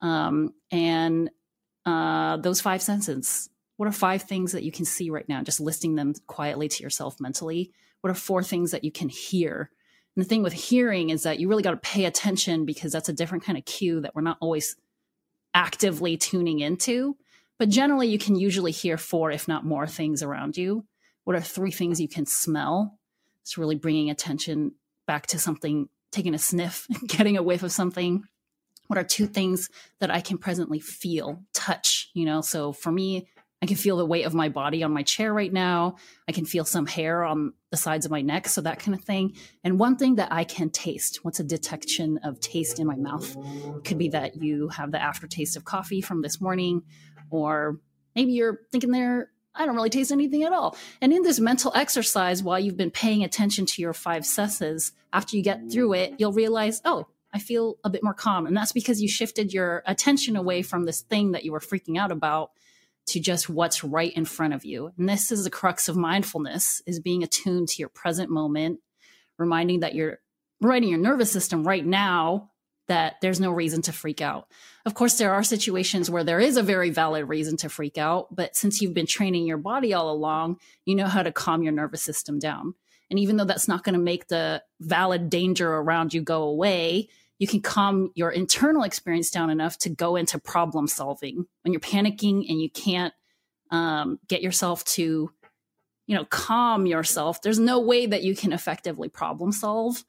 Um, 0.00 0.54
and 0.70 1.30
uh, 1.86 2.36
those 2.38 2.60
five 2.60 2.82
senses. 2.82 3.48
What 3.76 3.88
are 3.88 3.92
five 3.92 4.22
things 4.22 4.52
that 4.52 4.64
you 4.64 4.72
can 4.72 4.84
see 4.84 5.10
right 5.10 5.28
now? 5.28 5.42
Just 5.42 5.60
listing 5.60 5.94
them 5.94 6.14
quietly 6.26 6.68
to 6.68 6.82
yourself 6.82 7.20
mentally. 7.20 7.72
What 8.00 8.10
are 8.10 8.14
four 8.14 8.42
things 8.42 8.72
that 8.72 8.84
you 8.84 8.90
can 8.90 9.08
hear? 9.08 9.70
And 10.16 10.24
the 10.24 10.28
thing 10.28 10.42
with 10.42 10.52
hearing 10.52 11.10
is 11.10 11.22
that 11.22 11.38
you 11.38 11.48
really 11.48 11.62
got 11.62 11.72
to 11.72 11.76
pay 11.76 12.06
attention 12.06 12.64
because 12.64 12.90
that's 12.90 13.08
a 13.08 13.12
different 13.12 13.44
kind 13.44 13.56
of 13.56 13.64
cue 13.64 14.00
that 14.00 14.14
we're 14.14 14.22
not 14.22 14.38
always 14.40 14.76
actively 15.56 16.18
tuning 16.18 16.60
into. 16.60 17.16
But 17.58 17.70
generally, 17.70 18.08
you 18.08 18.18
can 18.18 18.36
usually 18.36 18.72
hear 18.72 18.98
four, 18.98 19.30
if 19.30 19.48
not 19.48 19.64
more, 19.64 19.86
things 19.86 20.22
around 20.22 20.58
you. 20.58 20.84
What 21.24 21.34
are 21.34 21.40
three 21.40 21.70
things 21.70 21.98
you 21.98 22.08
can 22.08 22.26
smell? 22.26 22.98
It's 23.40 23.56
really 23.56 23.74
bringing 23.74 24.10
attention 24.10 24.72
back 25.06 25.26
to 25.28 25.38
something, 25.38 25.88
taking 26.12 26.34
a 26.34 26.38
sniff, 26.38 26.86
getting 27.06 27.38
a 27.38 27.42
whiff 27.42 27.62
of 27.62 27.72
something. 27.72 28.24
What 28.88 28.98
are 28.98 29.04
two 29.04 29.26
things 29.26 29.70
that 29.98 30.10
I 30.10 30.20
can 30.20 30.36
presently 30.36 30.78
feel, 30.78 31.42
touch? 31.54 32.10
You 32.12 32.26
know, 32.26 32.42
so 32.42 32.72
for 32.72 32.92
me, 32.92 33.26
I 33.66 33.68
can 33.68 33.76
feel 33.76 33.96
the 33.96 34.06
weight 34.06 34.26
of 34.26 34.32
my 34.32 34.48
body 34.48 34.84
on 34.84 34.92
my 34.92 35.02
chair 35.02 35.34
right 35.34 35.52
now. 35.52 35.96
I 36.28 36.30
can 36.30 36.44
feel 36.44 36.64
some 36.64 36.86
hair 36.86 37.24
on 37.24 37.52
the 37.72 37.76
sides 37.76 38.04
of 38.04 38.12
my 38.12 38.22
neck, 38.22 38.46
so 38.46 38.60
that 38.60 38.78
kind 38.78 38.96
of 38.96 39.02
thing. 39.02 39.34
And 39.64 39.76
one 39.76 39.96
thing 39.96 40.14
that 40.14 40.30
I 40.30 40.44
can 40.44 40.70
taste, 40.70 41.24
what's 41.24 41.40
a 41.40 41.42
detection 41.42 42.20
of 42.22 42.38
taste 42.38 42.78
in 42.78 42.86
my 42.86 42.94
mouth? 42.94 43.36
Could 43.82 43.98
be 43.98 44.10
that 44.10 44.40
you 44.40 44.68
have 44.68 44.92
the 44.92 45.02
aftertaste 45.02 45.56
of 45.56 45.64
coffee 45.64 46.00
from 46.00 46.22
this 46.22 46.40
morning, 46.40 46.84
or 47.28 47.80
maybe 48.14 48.34
you're 48.34 48.60
thinking 48.70 48.92
there, 48.92 49.32
I 49.52 49.66
don't 49.66 49.74
really 49.74 49.90
taste 49.90 50.12
anything 50.12 50.44
at 50.44 50.52
all. 50.52 50.76
And 51.02 51.12
in 51.12 51.24
this 51.24 51.40
mental 51.40 51.72
exercise, 51.74 52.44
while 52.44 52.60
you've 52.60 52.76
been 52.76 52.92
paying 52.92 53.24
attention 53.24 53.66
to 53.66 53.82
your 53.82 53.94
five 53.94 54.24
senses, 54.24 54.92
after 55.12 55.36
you 55.36 55.42
get 55.42 55.72
through 55.72 55.94
it, 55.94 56.14
you'll 56.18 56.30
realize, 56.30 56.80
oh, 56.84 57.08
I 57.34 57.40
feel 57.40 57.78
a 57.82 57.90
bit 57.90 58.04
more 58.04 58.14
calm. 58.14 58.46
And 58.46 58.56
that's 58.56 58.70
because 58.70 59.02
you 59.02 59.08
shifted 59.08 59.52
your 59.52 59.82
attention 59.86 60.36
away 60.36 60.62
from 60.62 60.84
this 60.84 61.00
thing 61.00 61.32
that 61.32 61.44
you 61.44 61.50
were 61.50 61.58
freaking 61.58 61.98
out 61.98 62.12
about 62.12 62.52
to 63.06 63.20
just 63.20 63.48
what's 63.48 63.84
right 63.84 64.12
in 64.14 64.24
front 64.24 64.54
of 64.54 64.64
you. 64.64 64.92
And 64.98 65.08
this 65.08 65.30
is 65.30 65.44
the 65.44 65.50
crux 65.50 65.88
of 65.88 65.96
mindfulness 65.96 66.82
is 66.86 67.00
being 67.00 67.22
attuned 67.22 67.68
to 67.68 67.78
your 67.78 67.88
present 67.88 68.30
moment, 68.30 68.80
reminding 69.38 69.80
that 69.80 69.94
you're 69.94 70.18
reminding 70.60 70.90
your 70.90 70.98
nervous 70.98 71.30
system 71.30 71.66
right 71.66 71.84
now 71.84 72.50
that 72.88 73.16
there's 73.20 73.40
no 73.40 73.50
reason 73.50 73.82
to 73.82 73.92
freak 73.92 74.20
out. 74.20 74.48
Of 74.84 74.94
course, 74.94 75.18
there 75.18 75.34
are 75.34 75.42
situations 75.42 76.10
where 76.10 76.24
there 76.24 76.40
is 76.40 76.56
a 76.56 76.62
very 76.62 76.90
valid 76.90 77.28
reason 77.28 77.56
to 77.58 77.68
freak 77.68 77.98
out, 77.98 78.34
but 78.34 78.54
since 78.56 78.80
you've 78.80 78.94
been 78.94 79.06
training 79.06 79.46
your 79.46 79.58
body 79.58 79.92
all 79.92 80.10
along, 80.10 80.58
you 80.84 80.94
know 80.94 81.06
how 81.06 81.22
to 81.22 81.32
calm 81.32 81.62
your 81.62 81.72
nervous 81.72 82.02
system 82.02 82.38
down. 82.38 82.74
And 83.10 83.18
even 83.18 83.36
though 83.36 83.44
that's 83.44 83.68
not 83.68 83.84
going 83.84 83.94
to 83.94 84.00
make 84.00 84.28
the 84.28 84.62
valid 84.80 85.30
danger 85.30 85.72
around 85.72 86.14
you 86.14 86.22
go 86.22 86.44
away, 86.44 87.08
you 87.38 87.46
can 87.46 87.60
calm 87.60 88.10
your 88.14 88.30
internal 88.30 88.82
experience 88.82 89.30
down 89.30 89.50
enough 89.50 89.78
to 89.78 89.90
go 89.90 90.16
into 90.16 90.38
problem 90.38 90.86
solving. 90.86 91.46
When 91.62 91.72
you're 91.72 91.80
panicking 91.80 92.48
and 92.48 92.60
you 92.60 92.70
can't 92.70 93.12
um, 93.70 94.18
get 94.28 94.42
yourself 94.42 94.84
to 94.84 95.30
you 96.06 96.14
know 96.14 96.24
calm 96.26 96.86
yourself 96.86 97.42
there's 97.42 97.58
no 97.58 97.80
way 97.80 98.06
that 98.06 98.22
you 98.22 98.36
can 98.36 98.52
effectively 98.52 99.08
problem 99.08 99.52
solve. 99.52 100.04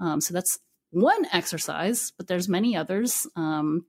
Um, 0.00 0.20
so 0.20 0.34
that's 0.34 0.58
one 0.90 1.26
exercise 1.32 2.12
but 2.16 2.26
there's 2.26 2.48
many 2.48 2.76
others. 2.76 3.26
Um, 3.36 3.86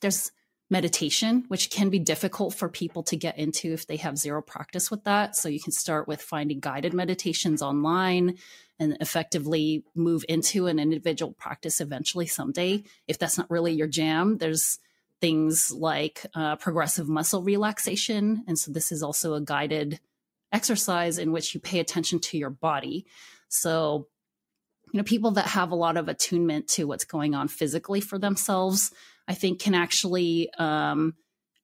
there's 0.00 0.32
meditation 0.70 1.44
which 1.48 1.70
can 1.70 1.88
be 1.88 1.98
difficult 1.98 2.54
for 2.54 2.68
people 2.68 3.02
to 3.02 3.16
get 3.16 3.38
into 3.38 3.72
if 3.72 3.86
they 3.86 3.96
have 3.96 4.18
zero 4.18 4.42
practice 4.42 4.90
with 4.90 5.02
that 5.04 5.34
so 5.34 5.48
you 5.48 5.60
can 5.60 5.72
start 5.72 6.06
with 6.06 6.20
finding 6.20 6.60
guided 6.60 6.92
meditations 6.92 7.62
online 7.62 8.36
and 8.78 8.96
effectively 9.00 9.84
move 9.94 10.24
into 10.28 10.66
an 10.66 10.78
individual 10.78 11.32
practice 11.32 11.80
eventually 11.80 12.26
someday. 12.26 12.82
If 13.06 13.18
that's 13.18 13.38
not 13.38 13.50
really 13.50 13.72
your 13.72 13.88
jam, 13.88 14.38
there's 14.38 14.78
things 15.20 15.72
like 15.72 16.24
uh, 16.34 16.56
progressive 16.56 17.08
muscle 17.08 17.42
relaxation. 17.42 18.44
And 18.46 18.58
so 18.58 18.70
this 18.70 18.92
is 18.92 19.02
also 19.02 19.34
a 19.34 19.40
guided 19.40 19.98
exercise 20.52 21.18
in 21.18 21.32
which 21.32 21.54
you 21.54 21.60
pay 21.60 21.80
attention 21.80 22.20
to 22.20 22.38
your 22.38 22.50
body. 22.50 23.04
So, 23.48 24.06
you 24.92 24.98
know, 24.98 25.04
people 25.04 25.32
that 25.32 25.46
have 25.46 25.72
a 25.72 25.76
lot 25.76 25.96
of 25.96 26.08
attunement 26.08 26.68
to 26.68 26.84
what's 26.84 27.04
going 27.04 27.34
on 27.34 27.48
physically 27.48 28.00
for 28.00 28.18
themselves, 28.18 28.92
I 29.28 29.34
think 29.34 29.60
can 29.60 29.74
actually 29.74 30.50
um, 30.58 31.14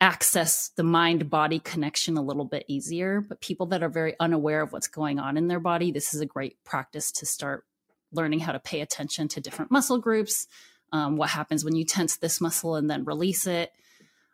access 0.00 0.70
the 0.76 0.82
mind 0.82 1.30
body 1.30 1.58
connection 1.58 2.18
a 2.18 2.22
little 2.22 2.44
bit 2.44 2.66
easier. 2.68 3.22
But 3.22 3.40
people 3.40 3.66
that 3.66 3.82
are 3.82 3.88
very 3.88 4.14
unaware 4.20 4.60
of 4.60 4.72
what's 4.72 4.86
going 4.86 5.18
on 5.18 5.38
in 5.38 5.48
their 5.48 5.60
body, 5.60 5.90
this 5.90 6.12
is 6.12 6.20
a 6.20 6.26
great 6.26 6.62
practice 6.62 7.10
to 7.12 7.26
start 7.26 7.64
learning 8.12 8.40
how 8.40 8.52
to 8.52 8.60
pay 8.60 8.82
attention 8.82 9.28
to 9.28 9.40
different 9.40 9.70
muscle 9.70 9.98
groups, 9.98 10.46
um, 10.92 11.16
what 11.16 11.30
happens 11.30 11.64
when 11.64 11.74
you 11.74 11.84
tense 11.84 12.18
this 12.18 12.40
muscle 12.40 12.76
and 12.76 12.88
then 12.88 13.04
release 13.04 13.46
it, 13.46 13.72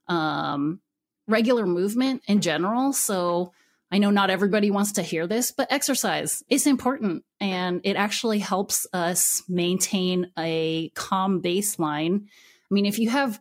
um, 0.09 0.81
regular 1.29 1.67
movement 1.67 2.23
in 2.27 2.41
general. 2.41 2.93
So, 2.93 3.53
I 3.93 3.99
know 3.99 4.11
not 4.11 4.31
everybody 4.31 4.71
wants 4.71 4.93
to 4.93 5.03
hear 5.03 5.27
this, 5.27 5.51
but 5.51 5.71
exercise 5.73 6.45
is 6.49 6.67
important 6.67 7.25
and 7.41 7.81
it 7.83 7.97
actually 7.97 8.39
helps 8.39 8.87
us 8.93 9.43
maintain 9.49 10.31
a 10.39 10.91
calm 10.95 11.43
baseline. 11.43 12.27
I 12.71 12.75
mean, 12.75 12.87
if 12.87 12.99
you 12.99 13.11
have 13.11 13.41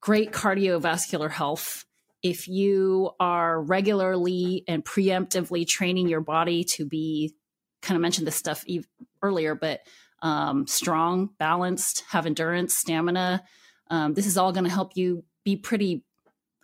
great 0.00 0.32
cardiovascular 0.32 1.30
health 1.30 1.84
if 2.22 2.48
you 2.48 3.10
are 3.18 3.60
regularly 3.62 4.64
and 4.68 4.84
preemptively 4.84 5.66
training 5.66 6.08
your 6.08 6.20
body 6.20 6.64
to 6.64 6.84
be 6.84 7.34
kind 7.82 7.96
of 7.96 8.02
mentioned 8.02 8.26
this 8.26 8.36
stuff 8.36 8.64
earlier 9.22 9.54
but 9.54 9.80
um, 10.22 10.66
strong 10.66 11.30
balanced 11.38 12.04
have 12.10 12.26
endurance 12.26 12.74
stamina 12.74 13.42
um, 13.90 14.14
this 14.14 14.26
is 14.26 14.36
all 14.36 14.52
going 14.52 14.64
to 14.64 14.70
help 14.70 14.96
you 14.96 15.24
be 15.44 15.56
pretty 15.56 16.04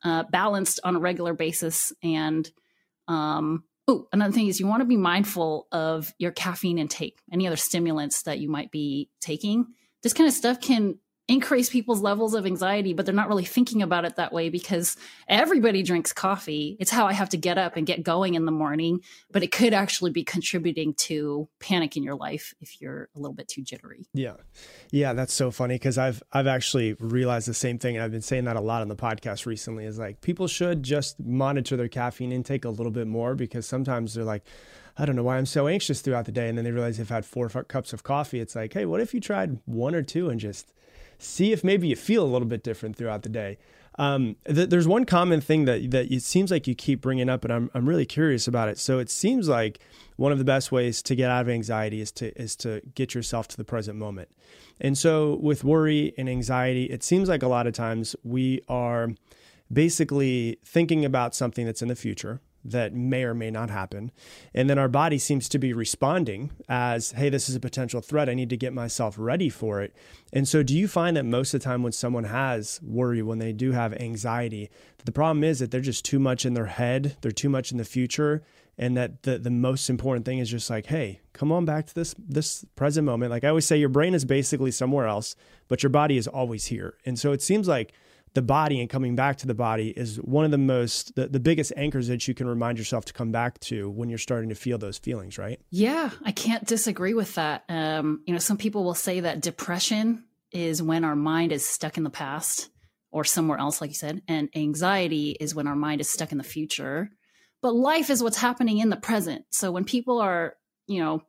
uh, 0.05 0.25
balanced 0.31 0.79
on 0.85 0.97
a 0.97 1.01
regular 1.01 1.33
basis 1.33 1.93
and 2.03 2.51
um, 3.09 3.65
oh 3.89 4.07
another 4.13 4.33
thing 4.33 4.47
is 4.49 4.61
you 4.61 4.67
want 4.67 4.81
to 4.81 4.87
be 4.87 4.97
mindful 4.97 5.69
of 5.73 6.13
your 6.19 6.33
caffeine 6.33 6.79
intake 6.79 7.19
any 7.33 7.47
other 7.47 7.57
stimulants 7.57 8.23
that 8.23 8.39
you 8.39 8.49
might 8.49 8.71
be 8.71 9.09
taking. 9.21 9.67
This 10.03 10.13
kind 10.13 10.29
of 10.29 10.35
stuff 10.35 10.61
can 10.61 10.99
increase 11.29 11.69
people's 11.69 12.01
levels 12.01 12.35
of 12.35 12.47
anxiety, 12.47 12.93
but 12.93 13.05
they're 13.05 13.15
not 13.15 13.29
really 13.29 13.45
thinking 13.45 13.83
about 13.83 14.05
it 14.05 14.17
that 14.17 14.33
way 14.33 14.49
because 14.49 14.97
everybody 15.29 15.83
drinks 15.83 16.13
coffee. 16.13 16.77
It's 16.79 16.91
how 16.91 17.07
I 17.07 17.13
have 17.13 17.29
to 17.31 17.37
get 17.37 17.59
up 17.59 17.77
and 17.77 17.87
get 17.87 18.05
going 18.05 18.35
in 18.35 18.45
the 18.45 18.53
morning, 18.53 19.01
but 19.33 19.43
it 19.43 19.51
could 19.51 19.75
actually 19.75 20.13
be 20.13 20.23
contributing 20.23 20.95
to 20.95 21.49
panic 21.59 21.97
in 21.97 22.05
your 22.05 22.15
life 22.15 22.55
if 22.61 22.81
you're 22.81 23.09
a 23.17 23.19
little 23.19 23.35
bit 23.35 23.49
too 23.49 23.63
jittery. 23.63 24.07
Yeah. 24.15 24.35
Yeah, 24.93 25.15
that's 25.15 25.33
so 25.33 25.51
funny 25.51 25.75
because 25.75 25.99
I've 25.99 26.23
I've 26.33 26.47
actually 26.47 26.95
realized 26.95 27.49
the 27.49 27.55
same 27.55 27.79
thing 27.79 27.97
and 27.97 28.05
I've 28.05 28.13
been 28.13 28.23
saying 28.23 28.45
that 28.45 28.57
a 28.57 28.61
lot 28.61 28.83
on 28.83 28.89
the 28.89 28.97
podcast 28.97 29.47
recently 29.47 29.85
is 29.85 29.99
like 29.99 30.21
people 30.21 30.47
should 30.47 30.85
just 30.85 31.19
monitor 31.19 31.77
their 31.77 31.89
caffeine 31.89 32.31
intake 32.31 32.65
a 32.65 32.71
little 32.71 32.93
bit 32.93 33.09
more 33.09 33.35
because 33.35 33.67
sometimes 33.67 34.15
they're 34.15 34.25
like 34.25 34.45
I 34.97 35.05
don't 35.05 35.17
know 35.17 35.25
why 35.25 35.37
I'm 35.37 35.47
so 35.47 35.67
anxious 35.67 36.01
throughout 36.01 36.25
the 36.25 36.33
day. 36.33 36.49
And 36.49 36.57
then 36.57 36.65
they 36.65 36.73
realize 36.73 36.97
they've 36.97 37.07
had 37.07 37.27
four 37.27 37.49
cups 37.49 37.93
of 37.93 38.03
coffee. 38.03 38.41
It's 38.41 38.57
like, 38.57 38.73
hey, 38.73 38.87
what 38.87 39.01
if 39.01 39.13
you 39.13 39.21
tried 39.21 39.59
one 39.67 39.95
or 39.95 40.03
two 40.03 40.31
and 40.31 40.41
just 40.41 40.73
see 41.19 41.53
if 41.53 41.65
maybe 41.65 41.89
you 41.89 41.97
feel 41.97 42.25
a 42.25 42.27
little 42.27 42.49
bit 42.49 42.63
different 42.63 42.97
throughout 42.97 43.23
the 43.23 43.29
day. 43.29 43.59
Um, 43.99 44.37
th- 44.47 44.69
there's 44.69 44.87
one 44.87 45.05
common 45.05 45.41
thing 45.41 45.65
that 45.65 45.91
that 45.91 46.13
it 46.13 46.23
seems 46.23 46.51
like 46.51 46.67
you 46.67 46.75
keep 46.75 47.01
bringing 47.01 47.29
up, 47.29 47.45
and 47.45 47.53
I'm 47.53 47.71
I'm 47.75 47.89
really 47.89 48.07
curious 48.07 48.47
about 48.47 48.69
it. 48.69 48.79
So 48.79 48.99
it 48.99 49.11
seems 49.11 49.49
like 49.49 49.79
one 50.17 50.33
of 50.33 50.39
the 50.39 50.45
best 50.45 50.71
ways 50.71 51.03
to 51.03 51.15
get 51.15 51.31
out 51.31 51.43
of 51.43 51.49
anxiety 51.49 52.01
is 52.01 52.13
to 52.13 52.39
is 52.41 52.57
to 52.57 52.83
get 52.95 53.15
yourself 53.15 53.49
to 53.49 53.57
the 53.57 53.65
present 53.65 53.99
moment. 53.99 54.29
And 54.81 54.99
so 54.99 55.37
with 55.37 55.65
worry 55.65 56.13
and 56.19 56.29
anxiety, 56.29 56.85
it 56.85 57.03
seems 57.03 57.29
like 57.29 57.43
a 57.43 57.49
lot 57.49 57.67
of 57.67 57.73
times 57.73 58.15
we 58.23 58.61
are 58.69 59.11
basically 59.73 60.59
thinking 60.65 61.05
about 61.05 61.35
something 61.35 61.65
that's 61.65 61.83
in 61.83 61.89
the 61.89 61.97
future 61.97 62.41
that 62.71 62.95
may 62.95 63.25
or 63.25 63.35
may 63.35 63.51
not 63.51 63.71
happen. 63.71 64.11
And 64.55 64.69
then 64.69 64.79
our 64.79 64.89
body 64.89 65.19
seems 65.19 65.49
to 65.51 65.59
be 65.59 65.73
responding 65.73 66.51
as, 66.69 67.13
hey, 67.13 67.29
this 67.29 67.49
is 67.49 67.55
a 67.55 67.61
potential 67.61 68.01
threat. 68.01 68.29
I 68.29 68.35
need 68.35 68.51
to 68.51 68.57
get 68.57 68.73
myself 68.73 69.17
ready 69.19 69.49
for 69.49 69.81
it. 69.81 69.95
And 70.33 70.47
so, 70.47 70.63
do 70.63 70.77
you 70.77 70.89
find 70.89 71.17
that 71.17 71.25
most 71.25 71.55
of 71.55 71.61
the 71.61 71.65
time 71.65 71.83
when 71.83 71.93
someone 71.93 72.25
has 72.25 72.81
worry, 72.83 73.23
when 73.23 73.39
they 73.39 73.53
do 73.53 73.73
have 73.73 73.93
anxiety, 73.95 74.71
the 75.05 75.13
problem 75.13 75.45
is 75.45 75.61
that 75.61 75.71
they're 75.71 75.81
just 75.81 76.05
too 76.05 76.19
much 76.19 76.45
in 76.45 76.55
their 76.55 76.67
head, 76.67 77.17
they're 77.21 77.31
too 77.31 77.49
much 77.49 77.71
in 77.71 77.79
the 77.79 77.85
future, 77.85 78.43
and 78.79 78.97
that 78.97 79.23
the 79.23 79.39
the 79.39 79.51
most 79.51 79.89
important 79.89 80.27
thing 80.27 80.39
is 80.39 80.51
just 80.51 80.69
like 80.69 80.87
hey 80.87 81.21
come 81.33 81.51
on 81.51 81.65
back 81.65 81.87
to 81.87 81.95
this 81.95 82.15
this 82.19 82.65
present 82.77 83.05
moment 83.05 83.31
like 83.31 83.45
i 83.45 83.49
always 83.49 83.65
say 83.65 83.77
your 83.77 83.89
brain 83.89 84.15
is 84.15 84.25
basically 84.25 84.71
somewhere 84.71 85.07
else 85.07 85.35
but 85.69 85.83
your 85.83 85.91
body 85.91 86.17
is 86.17 86.29
always 86.29 86.67
here 86.67 86.95
and 87.05 87.19
so 87.19 87.33
it 87.33 87.43
seems 87.43 87.67
like 87.67 87.93
the 88.37 88.43
body 88.43 88.81
and 88.81 88.91
coming 88.91 89.17
back 89.17 89.39
to 89.39 89.47
the 89.47 89.55
body 89.55 89.89
is 89.89 90.19
one 90.19 90.45
of 90.45 90.51
the 90.51 90.59
most 90.59 91.15
the, 91.17 91.27
the 91.27 91.41
biggest 91.41 91.73
anchors 91.75 92.07
that 92.09 92.29
you 92.29 92.35
can 92.35 92.47
remind 92.47 92.77
yourself 92.77 93.07
to 93.07 93.15
come 93.15 93.33
back 93.33 93.59
to 93.61 93.89
when 93.89 94.11
you're 94.11 94.19
starting 94.19 94.51
to 94.51 94.55
feel 94.55 94.77
those 94.77 94.99
feelings 94.99 95.39
right? 95.39 95.59
Yeah 95.71 96.11
i 96.25 96.33
can't 96.33 96.67
disagree 96.67 97.15
with 97.15 97.35
that. 97.35 97.65
Um, 97.69 98.23
you 98.27 98.35
know 98.35 98.39
some 98.39 98.59
people 98.59 98.85
will 98.85 98.95
say 98.95 99.21
that 99.21 99.41
depression 99.41 100.25
is 100.53 100.83
when 100.83 101.03
our 101.03 101.17
mind 101.17 101.51
is 101.51 101.67
stuck 101.67 101.97
in 101.97 102.05
the 102.05 102.11
past 102.11 102.69
or 103.11 103.25
somewhere 103.25 103.59
else 103.59 103.81
like 103.81 103.89
you 103.89 103.95
said 103.95 104.21
and 104.29 104.51
anxiety 104.55 105.31
is 105.41 105.55
when 105.55 105.67
our 105.67 105.75
mind 105.75 106.03
is 106.03 106.09
stuck 106.11 106.31
in 106.31 106.39
the 106.39 106.45
future. 106.45 107.11
But 107.63 107.75
life 107.75 108.11
is 108.11 108.23
what's 108.23 108.37
happening 108.37 108.79
in 108.79 108.91
the 108.91 108.97
present. 108.97 109.47
So 109.51 109.73
when 109.73 109.85
people 109.85 110.21
are 110.21 110.57
you 110.87 111.01
know 111.01 111.23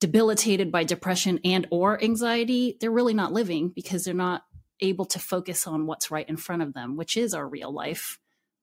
debilitated 0.00 0.72
by 0.72 0.84
depression 0.84 1.38
and 1.44 1.66
or 1.70 2.02
anxiety 2.02 2.78
they're 2.80 2.90
really 2.90 3.12
not 3.12 3.34
living 3.34 3.68
because 3.68 4.04
they're 4.04 4.14
not 4.14 4.42
able 4.80 5.04
to 5.04 5.18
focus 5.18 5.66
on 5.66 5.86
what's 5.86 6.10
right 6.10 6.28
in 6.28 6.36
front 6.36 6.62
of 6.62 6.74
them 6.74 6.96
which 6.96 7.16
is 7.16 7.34
our 7.34 7.48
real 7.48 7.72
life 7.72 8.18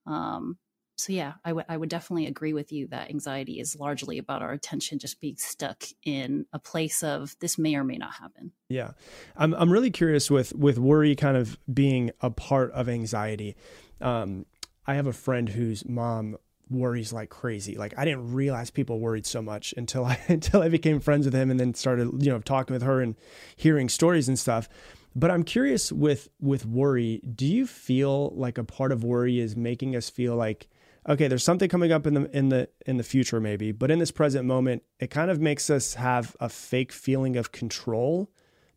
um, 0.05 0.57
so 0.97 1.13
yeah 1.13 1.33
I, 1.43 1.49
w- 1.49 1.65
I 1.67 1.77
would 1.77 1.89
definitely 1.89 2.27
agree 2.27 2.53
with 2.53 2.71
you 2.71 2.87
that 2.87 3.09
anxiety 3.09 3.59
is 3.59 3.75
largely 3.79 4.17
about 4.17 4.41
our 4.41 4.51
attention 4.51 4.99
just 4.99 5.21
being 5.21 5.37
stuck 5.37 5.83
in 6.03 6.45
a 6.53 6.59
place 6.59 7.03
of 7.03 7.35
this 7.39 7.57
may 7.57 7.75
or 7.75 7.83
may 7.83 7.97
not 7.97 8.13
happen 8.15 8.51
yeah 8.69 8.91
i'm, 9.35 9.53
I'm 9.53 9.71
really 9.71 9.91
curious 9.91 10.29
with 10.31 10.53
with 10.55 10.77
worry 10.77 11.15
kind 11.15 11.37
of 11.37 11.57
being 11.71 12.11
a 12.21 12.29
part 12.29 12.71
of 12.71 12.89
anxiety 12.89 13.55
um, 14.01 14.45
i 14.85 14.95
have 14.95 15.07
a 15.07 15.13
friend 15.13 15.49
whose 15.49 15.87
mom 15.87 16.37
worries 16.69 17.13
like 17.13 17.29
crazy. 17.29 17.75
Like 17.77 17.93
I 17.97 18.05
didn't 18.05 18.33
realize 18.33 18.69
people 18.69 18.99
worried 18.99 19.25
so 19.25 19.41
much 19.41 19.73
until 19.77 20.05
I 20.05 20.19
until 20.27 20.61
I 20.61 20.69
became 20.69 20.99
friends 20.99 21.25
with 21.25 21.33
him 21.33 21.51
and 21.51 21.59
then 21.59 21.73
started, 21.73 22.23
you 22.23 22.31
know, 22.31 22.39
talking 22.39 22.73
with 22.73 22.83
her 22.83 23.01
and 23.01 23.15
hearing 23.55 23.89
stories 23.89 24.27
and 24.27 24.37
stuff. 24.37 24.69
But 25.15 25.31
I'm 25.31 25.43
curious 25.43 25.91
with 25.91 26.29
with 26.39 26.65
worry, 26.65 27.21
do 27.35 27.45
you 27.45 27.65
feel 27.65 28.31
like 28.35 28.57
a 28.57 28.63
part 28.63 28.91
of 28.91 29.03
worry 29.03 29.39
is 29.39 29.55
making 29.55 29.95
us 29.95 30.09
feel 30.09 30.35
like 30.35 30.67
okay, 31.09 31.27
there's 31.27 31.43
something 31.43 31.69
coming 31.69 31.91
up 31.91 32.05
in 32.05 32.13
the 32.13 32.37
in 32.37 32.49
the 32.49 32.69
in 32.85 32.97
the 32.97 33.03
future 33.03 33.39
maybe, 33.39 33.71
but 33.71 33.89
in 33.89 33.99
this 33.99 34.11
present 34.11 34.45
moment, 34.45 34.83
it 34.99 35.09
kind 35.09 35.31
of 35.31 35.39
makes 35.39 35.69
us 35.69 35.95
have 35.95 36.35
a 36.39 36.49
fake 36.49 36.91
feeling 36.91 37.37
of 37.37 37.51
control 37.51 38.29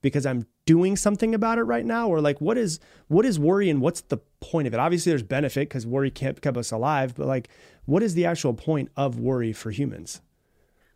because 0.03 0.25
I'm 0.25 0.47
doing 0.67 0.97
something 0.97 1.35
about 1.35 1.59
it 1.59 1.65
right 1.65 1.85
now? 1.85 2.09
Or 2.09 2.21
like 2.21 2.41
what 2.41 2.57
is 2.57 2.81
what 3.09 3.27
is 3.27 3.39
worry 3.39 3.71
and 3.71 3.81
what's 3.81 4.03
the 4.03 4.19
point 4.41 4.69
of 4.69 4.75
it? 4.75 4.81
Obviously 4.81 5.11
there's 5.11 5.23
benefit 5.23 5.69
because 5.69 5.87
worry 5.87 6.11
can't 6.11 6.41
keep 6.41 6.57
us 6.57 6.71
alive 6.71 7.15
but 7.15 7.27
like 7.27 7.49
what 7.87 8.03
is 8.03 8.15
the 8.15 8.27
actual 8.27 8.55
point 8.55 8.91
of 8.97 9.19
worry 9.19 9.53
for 9.53 9.71
humans? 9.71 10.21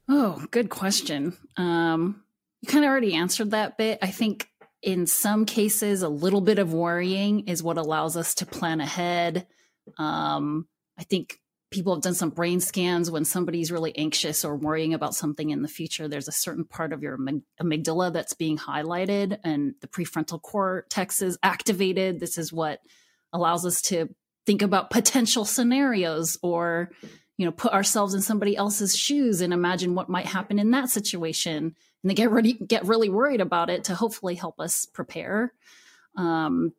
Oh 0.08 0.46
good 0.50 0.70
question. 0.70 1.36
Um 1.56 2.22
you 2.60 2.68
kind 2.68 2.84
of 2.84 2.90
already 2.90 3.14
answered 3.14 3.50
that 3.50 3.76
bit. 3.76 3.98
I 4.00 4.10
think 4.10 4.48
in 4.84 5.06
some 5.06 5.46
cases 5.46 6.02
a 6.02 6.08
little 6.08 6.42
bit 6.42 6.58
of 6.58 6.74
worrying 6.74 7.48
is 7.48 7.62
what 7.62 7.78
allows 7.78 8.16
us 8.16 8.34
to 8.36 8.46
plan 8.46 8.80
ahead. 8.80 9.46
Um 9.98 10.68
i 10.96 11.02
think 11.02 11.40
people 11.74 11.92
have 11.92 12.02
done 12.04 12.14
some 12.14 12.30
brain 12.30 12.60
scans 12.60 13.10
when 13.10 13.24
somebody's 13.24 13.72
really 13.72 13.96
anxious 13.98 14.44
or 14.44 14.54
worrying 14.54 14.94
about 14.94 15.12
something 15.12 15.50
in 15.50 15.60
the 15.62 15.68
future. 15.68 16.06
There's 16.06 16.28
a 16.28 16.32
certain 16.32 16.64
part 16.64 16.92
of 16.92 17.02
your 17.02 17.18
amygdala 17.60 18.12
that's 18.12 18.34
being 18.34 18.56
highlighted 18.56 19.38
and 19.42 19.74
the 19.80 19.88
prefrontal 19.88 20.40
cortex 20.40 21.20
is 21.20 21.36
activated. 21.42 22.20
This 22.20 22.38
is 22.38 22.52
what 22.52 22.78
allows 23.32 23.66
us 23.66 23.82
to 23.82 24.08
think 24.46 24.62
about 24.62 24.90
potential 24.90 25.44
scenarios 25.44 26.38
or 26.42 26.92
you 27.36 27.44
know 27.44 27.52
put 27.52 27.72
ourselves 27.72 28.14
in 28.14 28.20
somebody 28.20 28.56
else's 28.56 28.96
shoes 28.96 29.40
and 29.40 29.52
imagine 29.52 29.94
what 29.94 30.08
might 30.08 30.26
happen 30.26 30.58
in 30.58 30.70
that 30.70 30.88
situation 30.88 31.74
and 32.02 32.10
they 32.10 32.14
get 32.14 32.30
ready 32.30 32.54
get 32.54 32.86
really 32.86 33.08
worried 33.08 33.40
about 33.40 33.70
it 33.70 33.84
to 33.84 33.94
hopefully 33.94 34.34
help 34.34 34.60
us 34.60 34.86
prepare 34.86 35.52
um, 36.16 36.72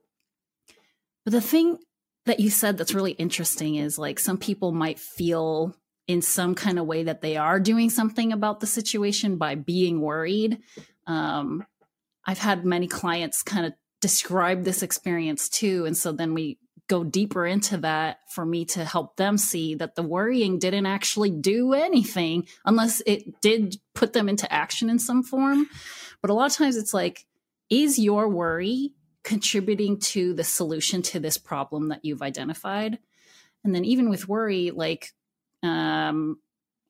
but 1.24 1.32
the 1.32 1.42
thing 1.42 1.78
that 2.26 2.40
you 2.40 2.50
said 2.50 2.78
that's 2.78 2.94
really 2.94 3.12
interesting 3.12 3.76
is 3.76 3.98
like 3.98 4.20
some 4.20 4.38
people 4.38 4.72
might 4.72 5.00
feel 5.00 5.76
in 6.08 6.22
some 6.22 6.56
kind 6.56 6.78
of 6.78 6.86
way 6.86 7.04
that 7.04 7.22
they 7.22 7.36
are 7.36 7.60
doing 7.60 7.90
something 7.90 8.32
about 8.32 8.60
the 8.60 8.68
situation 8.68 9.38
by 9.38 9.56
being 9.56 10.02
worried. 10.02 10.60
Um, 11.08 11.66
I've 12.26 12.40
had 12.40 12.66
many 12.66 12.88
clients 12.88 13.44
kind 13.44 13.66
of 13.66 13.74
describe 14.02 14.64
this 14.64 14.84
experience 14.84 15.50
too. 15.50 15.86
And 15.86 15.98
so 15.98 16.12
then 16.12 16.34
we 16.34 16.60
go 16.88 17.04
deeper 17.04 17.46
into 17.46 17.78
that 17.78 18.20
for 18.30 18.46
me 18.46 18.66
to 18.66 18.86
help 18.86 19.16
them 19.16 19.38
see 19.38 19.76
that 19.76 19.96
the 19.96 20.04
worrying 20.04 20.60
didn't 20.60 20.86
actually 20.86 21.32
do 21.32 21.74
anything 21.74 22.48
unless 22.64 23.02
it 23.06 23.42
did 23.42 23.78
put 23.94 24.14
them 24.14 24.30
into 24.30 24.52
action 24.52 24.90
in 24.90 25.00
some 25.00 25.24
form. 25.24 25.68
But 26.22 26.30
a 26.30 26.34
lot 26.34 26.52
of 26.52 26.56
times 26.56 26.78
it's 26.78 26.94
like, 26.94 27.26
is 27.70 27.98
your 27.98 28.30
worry 28.30 28.94
contributing 29.24 30.00
to 30.00 30.34
the 30.36 30.44
solution 30.44 31.02
to 31.02 31.20
this 31.20 31.38
problem 31.38 31.90
that 31.90 32.06
you've 32.06 32.22
identified. 32.22 33.00
And 33.64 33.74
then 33.74 33.84
even 33.84 34.10
with 34.10 34.30
worry, 34.30 34.70
like 34.70 35.14
um, 35.64 36.38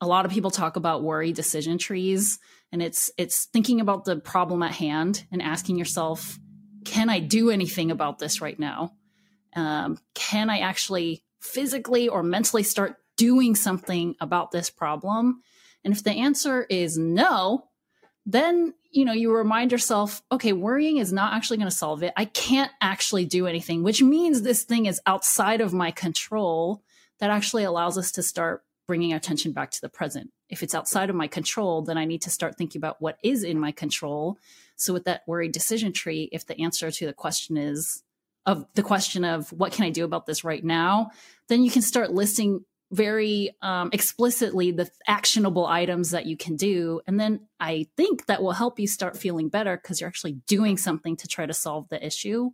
a 0.01 0.05
lot 0.05 0.25
of 0.25 0.31
people 0.31 0.51
talk 0.51 0.75
about 0.75 1.03
worry 1.03 1.31
decision 1.31 1.77
trees, 1.77 2.38
and 2.71 2.84
it's 2.84 3.10
it's 3.17 3.45
thinking 3.45 3.79
about 3.79 4.03
the 4.03 4.17
problem 4.17 4.62
at 4.62 4.73
hand 4.73 5.25
and 5.31 5.41
asking 5.41 5.77
yourself, 5.77 6.38
can 6.84 7.10
I 7.10 7.19
do 7.19 7.49
anything 7.49 7.89
about 7.89 8.19
this 8.19 8.41
right 8.41 8.60
now? 8.60 8.91
Um, 9.56 9.98
can 10.13 10.50
I 10.50 10.60
actually 10.60 11.24
physically 11.39 12.08
or 12.08 12.24
mentally 12.24 12.63
start 12.63 12.98
doing 13.18 13.56
something 13.56 14.15
about 14.20 14.52
this 14.52 14.70
problem? 14.70 15.41
And 15.84 15.94
if 15.94 16.04
the 16.04 16.12
answer 16.12 16.63
is 16.63 16.98
no, 16.98 17.70
then 18.26 18.74
you 18.89 19.06
know 19.06 19.13
you 19.13 19.32
remind 19.32 19.72
yourself 19.72 20.22
okay 20.32 20.54
worrying 20.54 20.98
is 20.98 21.13
not 21.13 21.34
actually 21.34 21.58
going 21.58 21.70
to 21.70 21.76
solve 21.76 22.02
it. 22.04 22.13
I 22.18 22.26
can't 22.26 22.72
actually 22.82 23.26
do 23.26 23.46
anything 23.46 23.84
which 23.84 24.02
means 24.02 24.41
this 24.41 24.63
thing 24.63 24.88
is 24.88 25.02
outside 25.06 25.62
of 25.62 25.74
my 25.74 25.91
control 25.91 26.82
that 27.20 27.30
actually 27.30 27.63
allows 27.63 27.98
us 27.98 28.12
to 28.13 28.24
start 28.24 28.63
bringing 28.88 29.13
attention 29.13 29.52
back 29.52 29.72
to 29.72 29.82
the 29.82 29.89
present. 29.89 30.32
If 30.50 30.63
it's 30.63 30.76
outside 30.76 31.10
of 31.10 31.15
my 31.15 31.28
control 31.28 31.82
then 31.82 31.98
i 31.98 32.06
need 32.06 32.24
to 32.24 32.30
start 32.30 32.58
thinking 32.58 32.80
about 32.80 33.02
what 33.02 33.20
is 33.24 33.44
in 33.44 33.60
my 33.60 33.72
control. 33.72 34.38
So 34.76 34.94
with 34.94 35.06
that 35.06 35.22
worry 35.28 35.50
decision 35.50 35.94
tree 35.94 36.30
if 36.32 36.48
the 36.48 36.60
answer 36.60 36.89
to 36.89 37.06
the 37.06 37.13
question 37.13 37.58
is 37.58 38.02
of 38.45 38.65
the 38.75 38.84
question 38.84 39.23
of 39.23 39.51
what 39.51 39.71
can 39.71 39.86
i 39.86 39.89
do 39.89 40.03
about 40.05 40.25
this 40.25 40.43
right 40.43 40.63
now 40.63 41.10
then 41.47 41.63
you 41.63 41.71
can 41.71 41.81
start 41.81 42.12
listing 42.12 42.63
very 42.91 43.51
um, 43.62 43.89
explicitly 43.93 44.71
the 44.71 44.89
actionable 45.08 45.65
items 45.65 46.12
that 46.12 46.25
you 46.25 46.38
can 46.38 46.55
do. 46.55 47.01
And 47.08 47.19
then 47.19 47.41
I 47.60 47.88
think 47.97 48.27
that 48.27 48.41
will 48.41 48.51
help 48.51 48.79
you 48.79 48.88
start 48.88 49.17
feeling 49.17 49.49
better 49.49 49.75
because 49.75 49.99
you're 49.99 50.08
actually 50.08 50.34
doing 50.47 50.77
something 50.77 51.17
to 51.17 51.27
try 51.27 51.45
to 51.45 51.53
solve 51.53 51.89
the 51.89 52.03
issue. 52.05 52.51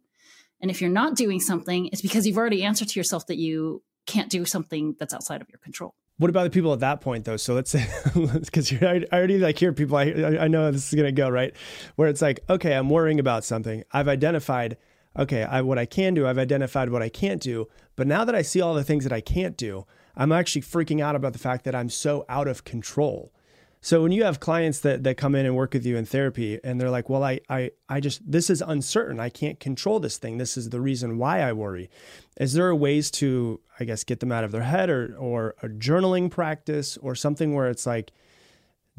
And 0.62 0.72
if 0.72 0.80
you're 0.80 0.90
not 0.90 1.16
doing 1.16 1.40
something, 1.40 1.88
it's 1.88 2.02
because 2.02 2.26
you've 2.26 2.38
already 2.38 2.64
answered 2.64 2.90
to 2.90 3.00
yourself 3.00 3.28
that 3.28 3.38
you 3.38 3.84
can't 4.06 4.30
do 4.30 4.46
something 4.46 4.96
that's 5.00 5.14
outside 5.14 5.42
of 5.42 5.50
your 5.50 5.60
control. 5.60 5.94
What 6.18 6.30
about 6.30 6.44
the 6.44 6.50
people 6.52 6.72
at 6.72 6.80
that 6.80 7.02
point 7.02 7.26
though? 7.26 7.38
So 7.38 7.54
let's 7.54 7.72
say, 7.72 7.88
because 8.16 8.72
I 8.72 9.04
already 9.12 9.40
like 9.40 9.58
hear 9.58 9.74
people, 9.74 9.98
I, 9.98 10.06
I 10.40 10.48
know 10.48 10.72
this 10.72 10.88
is 10.88 10.94
going 10.94 11.08
to 11.08 11.12
go 11.12 11.30
right, 11.30 11.54
where 11.96 12.10
it's 12.10 12.22
like, 12.22 12.42
okay, 12.50 12.74
I'm 12.74 12.90
worrying 12.90 13.20
about 13.20 13.44
something. 13.44 13.84
I've 13.92 14.08
identified, 14.08 14.78
okay, 15.18 15.44
I, 15.44 15.62
what 15.62 15.78
I 15.78 15.86
can 15.86 16.14
do, 16.14 16.28
I've 16.28 16.38
identified 16.38 16.90
what 16.90 17.02
I 17.02 17.10
can't 17.10 17.42
do. 17.42 17.68
But 17.96 18.08
now 18.08 18.26
that 18.26 18.36
I 18.36 18.42
see 18.42 18.62
all 18.62 18.74
the 18.74 18.84
things 18.84 19.04
that 19.04 19.14
I 19.14 19.22
can't 19.22 19.58
do, 19.58 19.86
I'm 20.16 20.32
actually 20.32 20.62
freaking 20.62 21.02
out 21.02 21.16
about 21.16 21.34
the 21.34 21.40
fact 21.40 21.66
that 21.66 21.76
I'm 21.76 21.90
so 21.90 22.26
out 22.30 22.48
of 22.48 22.64
control. 22.64 23.32
So 23.84 24.04
when 24.04 24.12
you 24.12 24.24
have 24.26 24.40
clients 24.40 24.80
that 24.82 25.04
that 25.04 25.18
come 25.18 25.34
in 25.34 25.48
and 25.48 25.56
work 25.56 25.74
with 25.74 25.88
you 25.88 25.98
in 25.98 26.06
therapy 26.06 26.60
and 26.64 26.80
they're 26.80 26.92
like, 26.92 27.10
"Well, 27.10 27.24
I 27.24 27.40
I 27.50 27.72
I 27.90 28.00
just 28.00 28.22
this 28.32 28.52
is 28.52 28.62
uncertain. 28.62 29.20
I 29.20 29.30
can't 29.30 29.60
control 29.60 30.00
this 30.00 30.18
thing. 30.18 30.38
This 30.38 30.56
is 30.56 30.70
the 30.70 30.80
reason 30.80 31.18
why 31.18 31.42
I 31.42 31.52
worry." 31.54 31.90
Is 32.40 32.54
there 32.54 32.70
a 32.70 32.76
ways 32.76 33.10
to 33.12 33.60
I 33.80 33.86
guess 33.86 34.04
get 34.04 34.20
them 34.20 34.32
out 34.32 34.44
of 34.44 34.52
their 34.52 34.62
head 34.62 34.92
or 34.92 35.16
or 35.18 35.56
a 35.64 35.68
journaling 35.68 36.30
practice 36.30 36.96
or 36.98 37.16
something 37.16 37.56
where 37.56 37.70
it's 37.70 37.88
like 37.88 38.12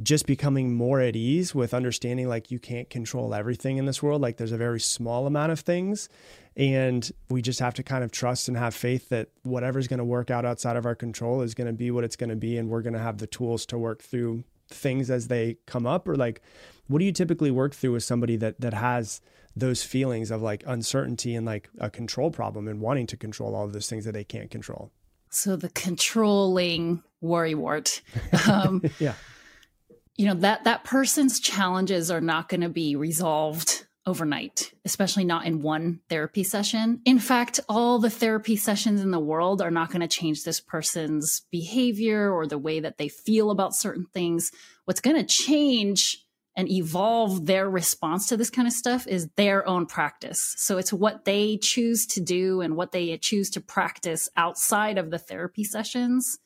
just 0.02 0.26
becoming 0.26 0.74
more 0.74 1.00
at 1.00 1.16
ease 1.16 1.55
with 1.55 1.74
understanding 1.74 2.28
like 2.28 2.50
you 2.50 2.59
can't 2.59 2.88
control 2.88 3.35
everything 3.35 3.76
in 3.76 3.87
this 3.87 4.02
world, 4.02 4.22
like 4.22 4.37
there's 4.37 4.52
a 4.52 4.57
very 4.57 4.81
small 4.81 5.26
amount 5.26 5.52
of 5.52 5.61
things 5.61 6.09
and 6.57 7.11
we 7.31 7.40
just 7.40 7.61
have 7.61 7.74
to 7.74 7.83
kind 7.83 8.05
of 8.05 8.11
trust 8.11 8.48
and 8.48 8.57
have 8.57 8.74
faith 8.74 9.09
that 9.09 9.28
whatever's 9.42 9.88
going 9.88 9.98
to 9.98 10.05
work 10.05 10.31
out 10.31 10.44
outside 10.44 10.76
of 10.76 10.85
our 10.85 10.94
control 10.94 11.40
is 11.40 11.55
going 11.55 11.66
to 11.66 11.72
be 11.72 11.90
what 11.90 12.05
it's 12.05 12.16
going 12.16 12.31
to 12.31 12.37
be. 12.37 12.59
And 12.59 12.68
we're 12.68 12.83
going 12.83 12.92
to 12.92 12.98
have 12.98 13.18
the 13.18 13.26
tools 13.26 13.64
to 13.66 13.78
work 13.78 14.02
through 14.02 14.44
things 14.68 15.11
as 15.11 15.28
they 15.28 15.57
come 15.66 15.87
up. 15.87 16.07
Or 16.07 16.14
like, 16.14 16.42
what 16.88 16.98
do 16.98 17.07
you 17.07 17.12
typically 17.12 17.50
work 17.50 17.74
through 17.74 17.92
with 17.92 18.05
somebody 18.05 18.37
that, 18.37 18.61
that 18.61 18.74
has 18.74 19.22
those 19.57 19.83
feelings 19.83 20.31
of 20.31 20.42
like 20.42 20.62
uncertainty 20.66 21.35
and 21.35 21.46
like 21.46 21.70
a 21.78 21.88
control 21.88 22.31
problem 22.31 22.68
and 22.68 22.81
wanting 22.81 23.07
to 23.07 23.16
control 23.16 23.55
all 23.55 23.64
of 23.64 23.72
those 23.72 23.88
things 23.88 24.05
that 24.05 24.12
they 24.12 24.24
can't 24.24 24.50
control? 24.50 24.90
So 25.31 25.57
the 25.57 25.70
controlling 25.70 27.02
worrywart. 27.22 28.02
Um, 28.48 28.83
yeah. 28.98 29.14
You 30.16 30.27
know, 30.27 30.35
that 30.35 30.64
that 30.64 30.85
person's 30.85 31.40
challenges 31.40 32.11
are 32.11 32.20
not 32.20 32.48
going 32.48 32.61
to 32.61 32.68
be 32.68 32.96
resolved 32.96 33.87
overnight, 34.05 34.72
especially 34.85 35.25
not 35.25 35.46
in 35.46 35.62
one 35.62 36.01
therapy 36.09 36.42
session. 36.42 37.01
In 37.05 37.18
fact, 37.18 37.61
all 37.68 37.98
the 37.98 38.11
therapy 38.11 38.57
sessions 38.57 39.01
in 39.01 39.12
the 39.12 39.20
world 39.20 39.62
are 39.62 39.70
not 39.70 39.90
going 39.90 40.01
to 40.01 40.09
change 40.09 40.42
this 40.42 40.61
person's 40.61 41.42
behavior 41.51 42.33
or 42.33 42.46
the 42.46 42.59
way 42.59 42.81
that 42.81 42.98
they 42.98 43.09
feel 43.09 43.51
about 43.51 43.77
certain 43.77 44.07
things. 44.12 44.51
What's 44.85 45.01
going 45.01 45.16
to 45.16 45.25
change 45.25 46.25
and 46.57 46.70
evolve 46.70 47.46
their 47.46 47.70
response 47.70 48.29
to 48.29 48.37
this 48.37 48.51
kind 48.51 48.68
of 48.68 48.75
stuff 48.75 49.07
is 49.07 49.29
their 49.37 49.66
own 49.66 49.87
practice. 49.87 50.55
So 50.59 50.79
it's 50.79 50.92
what 50.92 51.25
they 51.25 51.57
choose 51.57 52.05
to 52.09 52.20
do 52.20 52.61
and 52.61 52.77
what 52.77 52.92
they 52.92 53.16
choose 53.18 53.51
to 53.51 53.61
practice 53.61 54.29
outside 54.37 54.98
of 54.98 55.11
the 55.11 55.18
therapy 55.18 55.64
sessions. 55.64 56.38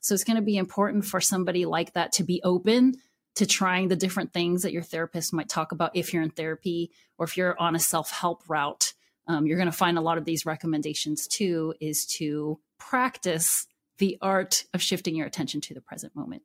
So 0.00 0.14
it's 0.14 0.24
going 0.24 0.36
to 0.36 0.42
be 0.42 0.56
important 0.56 1.04
for 1.04 1.20
somebody 1.20 1.64
like 1.64 1.92
that 1.92 2.12
to 2.12 2.24
be 2.24 2.40
open 2.42 2.94
to 3.36 3.46
trying 3.46 3.88
the 3.88 3.96
different 3.96 4.32
things 4.32 4.62
that 4.62 4.72
your 4.72 4.82
therapist 4.82 5.32
might 5.32 5.48
talk 5.48 5.72
about 5.72 5.94
if 5.94 6.12
you're 6.12 6.22
in 6.22 6.30
therapy 6.30 6.90
or 7.18 7.24
if 7.24 7.36
you're 7.36 7.58
on 7.58 7.74
a 7.74 7.80
self-help 7.80 8.42
route. 8.48 8.92
Um, 9.26 9.46
you're 9.46 9.56
going 9.56 9.70
to 9.70 9.72
find 9.72 9.96
a 9.96 10.02
lot 10.02 10.18
of 10.18 10.24
these 10.24 10.44
recommendations 10.44 11.26
too 11.26 11.74
is 11.80 12.04
to 12.06 12.58
practice 12.78 13.66
the 13.98 14.18
art 14.20 14.64
of 14.74 14.82
shifting 14.82 15.14
your 15.14 15.26
attention 15.26 15.60
to 15.62 15.74
the 15.74 15.80
present 15.80 16.14
moment. 16.16 16.42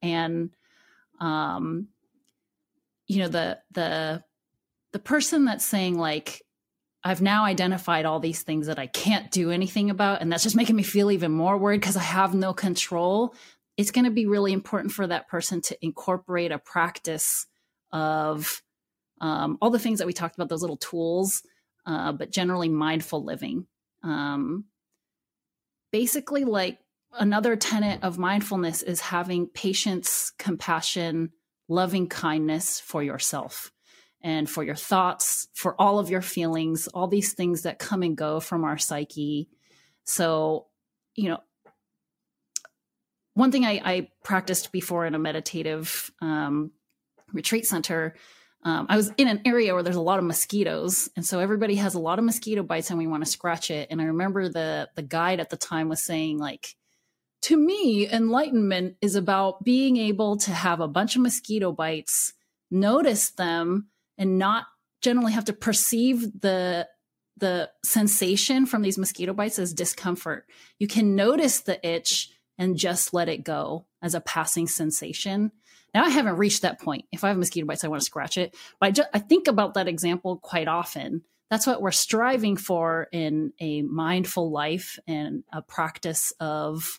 And 0.00 0.50
um, 1.20 1.88
you 3.06 3.18
know 3.18 3.28
the 3.28 3.58
the 3.70 4.24
the 4.92 4.98
person 4.98 5.44
that's 5.44 5.64
saying 5.64 5.98
like 5.98 6.42
I've 7.04 7.20
now 7.20 7.44
identified 7.44 8.06
all 8.06 8.20
these 8.20 8.42
things 8.42 8.68
that 8.68 8.78
I 8.78 8.86
can't 8.86 9.30
do 9.30 9.50
anything 9.50 9.90
about, 9.90 10.20
and 10.20 10.30
that's 10.30 10.44
just 10.44 10.56
making 10.56 10.76
me 10.76 10.84
feel 10.84 11.10
even 11.10 11.32
more 11.32 11.58
worried 11.58 11.80
because 11.80 11.96
I 11.96 12.02
have 12.02 12.34
no 12.34 12.52
control. 12.52 13.34
It's 13.82 13.90
going 13.90 14.04
to 14.04 14.12
be 14.12 14.26
really 14.26 14.52
important 14.52 14.92
for 14.92 15.08
that 15.08 15.26
person 15.26 15.60
to 15.62 15.84
incorporate 15.84 16.52
a 16.52 16.58
practice 16.60 17.48
of 17.90 18.62
um, 19.20 19.58
all 19.60 19.70
the 19.70 19.80
things 19.80 19.98
that 19.98 20.06
we 20.06 20.12
talked 20.12 20.36
about, 20.36 20.48
those 20.48 20.60
little 20.60 20.76
tools, 20.76 21.42
uh, 21.84 22.12
but 22.12 22.30
generally 22.30 22.68
mindful 22.68 23.24
living. 23.24 23.66
Um, 24.04 24.66
basically, 25.90 26.44
like 26.44 26.78
another 27.18 27.56
tenet 27.56 28.04
of 28.04 28.18
mindfulness 28.18 28.82
is 28.82 29.00
having 29.00 29.48
patience, 29.48 30.32
compassion, 30.38 31.32
loving 31.68 32.06
kindness 32.06 32.78
for 32.78 33.02
yourself 33.02 33.72
and 34.20 34.48
for 34.48 34.62
your 34.62 34.76
thoughts, 34.76 35.48
for 35.54 35.74
all 35.80 35.98
of 35.98 36.08
your 36.08 36.22
feelings, 36.22 36.86
all 36.86 37.08
these 37.08 37.32
things 37.32 37.62
that 37.62 37.80
come 37.80 38.04
and 38.04 38.16
go 38.16 38.38
from 38.38 38.62
our 38.62 38.78
psyche. 38.78 39.48
So, 40.04 40.68
you 41.16 41.30
know, 41.30 41.40
one 43.34 43.50
thing 43.50 43.64
I, 43.64 43.80
I 43.84 44.08
practiced 44.22 44.72
before 44.72 45.06
in 45.06 45.14
a 45.14 45.18
meditative 45.18 46.10
um, 46.20 46.72
retreat 47.32 47.66
center, 47.66 48.14
um, 48.64 48.86
I 48.88 48.96
was 48.96 49.10
in 49.16 49.26
an 49.26 49.40
area 49.44 49.74
where 49.74 49.82
there's 49.82 49.96
a 49.96 50.00
lot 50.00 50.18
of 50.18 50.24
mosquitoes, 50.24 51.08
and 51.16 51.26
so 51.26 51.40
everybody 51.40 51.76
has 51.76 51.94
a 51.94 52.00
lot 52.00 52.18
of 52.18 52.24
mosquito 52.24 52.62
bites, 52.62 52.90
and 52.90 52.98
we 52.98 53.08
want 53.08 53.24
to 53.24 53.30
scratch 53.30 53.70
it. 53.70 53.88
And 53.90 54.00
I 54.00 54.04
remember 54.04 54.48
the 54.48 54.88
the 54.94 55.02
guide 55.02 55.40
at 55.40 55.50
the 55.50 55.56
time 55.56 55.88
was 55.88 56.02
saying 56.02 56.38
like, 56.38 56.76
to 57.42 57.56
me, 57.56 58.08
enlightenment 58.08 58.96
is 59.00 59.16
about 59.16 59.64
being 59.64 59.96
able 59.96 60.36
to 60.38 60.52
have 60.52 60.80
a 60.80 60.86
bunch 60.86 61.16
of 61.16 61.22
mosquito 61.22 61.72
bites, 61.72 62.34
notice 62.70 63.30
them, 63.30 63.88
and 64.16 64.38
not 64.38 64.66
generally 65.00 65.32
have 65.32 65.46
to 65.46 65.52
perceive 65.52 66.40
the 66.40 66.86
the 67.38 67.68
sensation 67.82 68.66
from 68.66 68.82
these 68.82 68.98
mosquito 68.98 69.32
bites 69.32 69.58
as 69.58 69.74
discomfort. 69.74 70.46
You 70.78 70.86
can 70.86 71.16
notice 71.16 71.60
the 71.60 71.84
itch 71.84 72.30
and 72.58 72.76
just 72.76 73.14
let 73.14 73.28
it 73.28 73.44
go 73.44 73.86
as 74.02 74.14
a 74.14 74.20
passing 74.20 74.66
sensation. 74.66 75.52
Now 75.94 76.04
I 76.04 76.10
haven't 76.10 76.36
reached 76.36 76.62
that 76.62 76.80
point. 76.80 77.04
If 77.12 77.24
I 77.24 77.28
have 77.28 77.38
mosquito 77.38 77.66
bites, 77.66 77.84
I 77.84 77.88
want 77.88 78.00
to 78.00 78.06
scratch 78.06 78.38
it. 78.38 78.54
But 78.80 78.86
I, 78.86 78.90
just, 78.92 79.08
I 79.12 79.18
think 79.18 79.48
about 79.48 79.74
that 79.74 79.88
example 79.88 80.36
quite 80.36 80.68
often. 80.68 81.22
That's 81.50 81.66
what 81.66 81.82
we're 81.82 81.90
striving 81.90 82.56
for 82.56 83.08
in 83.12 83.52
a 83.60 83.82
mindful 83.82 84.50
life 84.50 84.98
and 85.06 85.44
a 85.52 85.60
practice 85.60 86.32
of 86.40 86.98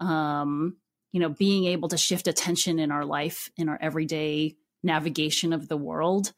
um, 0.00 0.76
you 1.12 1.20
know, 1.20 1.28
being 1.28 1.66
able 1.66 1.88
to 1.90 1.96
shift 1.96 2.26
attention 2.26 2.78
in 2.78 2.90
our 2.90 3.04
life, 3.04 3.50
in 3.56 3.68
our 3.68 3.78
everyday 3.80 4.56
navigation 4.82 5.52
of 5.52 5.68
the 5.68 5.76
world, 5.76 6.32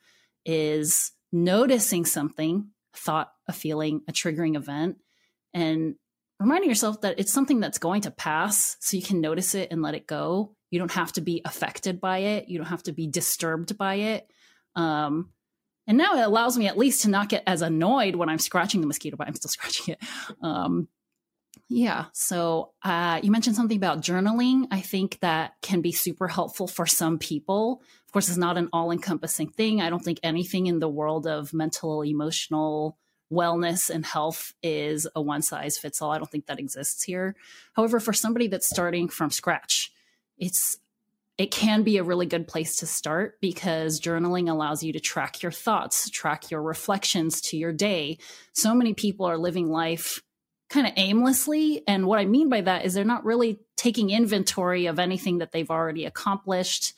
is 0.45 1.13
noticing 1.33 2.05
something, 2.05 2.69
a 2.93 2.97
thought, 2.97 3.33
a 3.49 3.53
feeling, 3.53 4.03
a 4.09 4.13
triggering 4.13 4.57
event, 4.57 4.99
and 5.55 5.95
reminding 6.41 6.69
yourself 6.69 7.01
that 7.03 7.19
it's 7.19 7.33
something 7.33 7.61
that's 7.61 7.79
going 7.79 8.03
to 8.03 8.11
pass 8.11 8.77
so 8.81 8.97
you 8.97 9.03
can 9.03 9.21
notice 9.21 9.55
it 9.55 9.71
and 9.71 9.83
let 9.83 9.95
it 9.95 10.07
go. 10.07 10.55
You 10.71 10.79
don't 10.79 10.93
have 10.93 11.13
to 11.13 11.21
be 11.21 11.43
affected 11.45 12.01
by 12.01 12.19
it, 12.19 12.49
you 12.49 12.59
don't 12.59 12.67
have 12.67 12.83
to 12.85 12.93
be 12.93 13.07
disturbed 13.07 13.79
by 13.79 13.95
it. 13.95 14.31
Um, 14.75 15.31
and 15.87 15.99
now 15.99 16.15
it 16.15 16.23
allows 16.23 16.57
me 16.57 16.67
at 16.67 16.79
least 16.79 17.03
to 17.03 17.11
not 17.11 17.29
get 17.29 17.45
as 17.47 17.63
annoyed 17.63 18.17
when 18.17 18.29
I'm 18.29 18.39
scratching 18.39 18.81
the 18.81 18.87
mosquito 18.87 19.17
but 19.17 19.29
I'm 19.29 19.35
still 19.35 19.49
scratching 19.51 19.95
it. 19.95 20.03
Um, 20.43 20.89
yeah. 21.69 22.07
So 22.13 22.73
uh, 22.83 23.21
you 23.23 23.31
mentioned 23.31 23.57
something 23.57 23.77
about 23.77 24.03
journaling. 24.03 24.67
I 24.71 24.81
think 24.81 25.19
that 25.21 25.53
can 25.63 25.81
be 25.81 25.93
super 25.93 26.29
helpful 26.29 26.69
for 26.69 26.87
some 26.87 27.19
people. 27.19 27.83
Of 28.07 28.13
course, 28.13 28.29
it's 28.29 28.37
not 28.37 28.59
an 28.59 28.69
all 28.73 28.91
encompassing 28.91 29.49
thing. 29.49 29.81
I 29.81 29.91
don't 29.91 30.05
think 30.05 30.21
anything 30.23 30.67
in 30.67 30.79
the 30.79 30.89
world 30.89 31.27
of 31.27 31.55
mental, 31.55 32.03
emotional 32.03 32.99
wellness 33.35 33.91
and 33.91 34.07
health 34.07 34.55
is 34.63 35.07
a 35.15 35.21
one 35.21 35.43
size 35.43 35.77
fits 35.77 36.01
all. 36.01 36.13
I 36.13 36.19
don't 36.19 36.31
think 36.31 36.47
that 36.47 36.59
exists 36.59 37.03
here. 37.03 37.35
However, 37.75 38.01
for 38.01 38.13
somebody 38.13 38.47
that's 38.47 38.69
starting 38.69 39.09
from 39.09 39.31
scratch, 39.31 39.93
it's 40.39 40.79
it 41.37 41.51
can 41.51 41.83
be 41.83 41.97
a 41.97 42.05
really 42.05 42.27
good 42.27 42.47
place 42.47 42.77
to 42.77 42.87
start 42.87 43.41
because 43.41 44.01
journaling 44.01 44.49
allows 44.49 44.85
you 44.85 44.93
to 44.93 45.01
track 45.01 45.43
your 45.43 45.51
thoughts, 45.51 46.09
track 46.09 46.51
your 46.51 46.63
reflections 46.63 47.41
to 47.41 47.57
your 47.57 47.73
day. 47.73 48.19
So 48.53 48.73
many 48.73 48.95
people 48.95 49.27
are 49.27 49.37
living 49.37 49.69
life 49.69 50.23
kind 50.71 50.87
of 50.87 50.93
aimlessly. 50.97 51.83
And 51.89 52.07
what 52.07 52.21
I 52.21 52.25
mean 52.25 52.49
by 52.49 52.61
that 52.61 52.85
is 52.85 52.95
they're 52.95 53.05
not 53.05 53.25
really 53.25 53.59
taking 53.77 54.11
inventory 54.11 54.87
of 54.87 54.99
anything 55.01 55.39
that 55.39 55.51
they've 55.51 55.71
already 55.71 56.05
accomplished. 56.05 56.95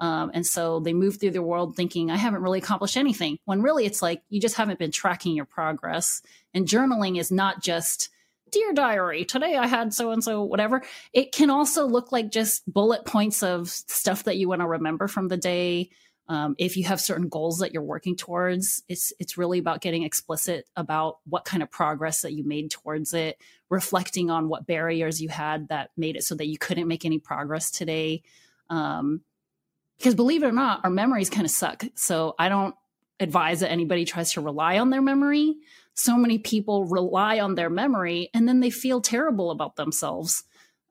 Um, 0.00 0.30
and 0.32 0.46
so 0.46 0.80
they 0.80 0.94
move 0.94 1.20
through 1.20 1.32
the 1.32 1.42
world 1.42 1.76
thinking, 1.76 2.10
I 2.10 2.16
haven't 2.16 2.42
really 2.42 2.58
accomplished 2.58 2.96
anything. 2.96 3.38
When 3.44 3.62
really 3.62 3.84
it's 3.84 4.00
like 4.00 4.22
you 4.30 4.40
just 4.40 4.56
haven't 4.56 4.78
been 4.78 4.90
tracking 4.90 5.36
your 5.36 5.44
progress. 5.44 6.22
And 6.54 6.66
journaling 6.66 7.20
is 7.20 7.30
not 7.30 7.62
just, 7.62 8.08
Dear 8.50 8.72
diary, 8.72 9.24
today 9.24 9.56
I 9.56 9.68
had 9.68 9.94
so 9.94 10.10
and 10.10 10.24
so, 10.24 10.42
whatever. 10.42 10.82
It 11.12 11.30
can 11.30 11.50
also 11.50 11.86
look 11.86 12.10
like 12.10 12.32
just 12.32 12.62
bullet 12.66 13.04
points 13.04 13.44
of 13.44 13.68
stuff 13.68 14.24
that 14.24 14.38
you 14.38 14.48
want 14.48 14.60
to 14.60 14.66
remember 14.66 15.06
from 15.06 15.28
the 15.28 15.36
day. 15.36 15.90
Um, 16.28 16.56
if 16.58 16.76
you 16.76 16.84
have 16.84 17.00
certain 17.00 17.28
goals 17.28 17.58
that 17.58 17.72
you're 17.72 17.82
working 17.82 18.16
towards, 18.16 18.82
it's 18.88 19.12
it's 19.20 19.38
really 19.38 19.58
about 19.58 19.80
getting 19.80 20.02
explicit 20.02 20.66
about 20.74 21.18
what 21.26 21.44
kind 21.44 21.62
of 21.62 21.70
progress 21.70 22.22
that 22.22 22.32
you 22.32 22.44
made 22.44 22.72
towards 22.72 23.14
it, 23.14 23.36
reflecting 23.68 24.30
on 24.30 24.48
what 24.48 24.66
barriers 24.66 25.20
you 25.20 25.28
had 25.28 25.68
that 25.68 25.90
made 25.96 26.16
it 26.16 26.24
so 26.24 26.34
that 26.34 26.46
you 26.46 26.58
couldn't 26.58 26.88
make 26.88 27.04
any 27.04 27.18
progress 27.18 27.70
today. 27.70 28.22
Um, 28.68 29.22
because 30.00 30.14
believe 30.14 30.42
it 30.42 30.46
or 30.46 30.52
not, 30.52 30.80
our 30.82 30.90
memories 30.90 31.28
kind 31.28 31.44
of 31.44 31.50
suck. 31.50 31.84
So 31.94 32.34
I 32.38 32.48
don't 32.48 32.74
advise 33.20 33.60
that 33.60 33.70
anybody 33.70 34.06
tries 34.06 34.32
to 34.32 34.40
rely 34.40 34.78
on 34.78 34.88
their 34.88 35.02
memory. 35.02 35.56
So 35.92 36.16
many 36.16 36.38
people 36.38 36.86
rely 36.86 37.38
on 37.38 37.54
their 37.54 37.68
memory 37.68 38.30
and 38.32 38.48
then 38.48 38.60
they 38.60 38.70
feel 38.70 39.02
terrible 39.02 39.50
about 39.50 39.76
themselves. 39.76 40.42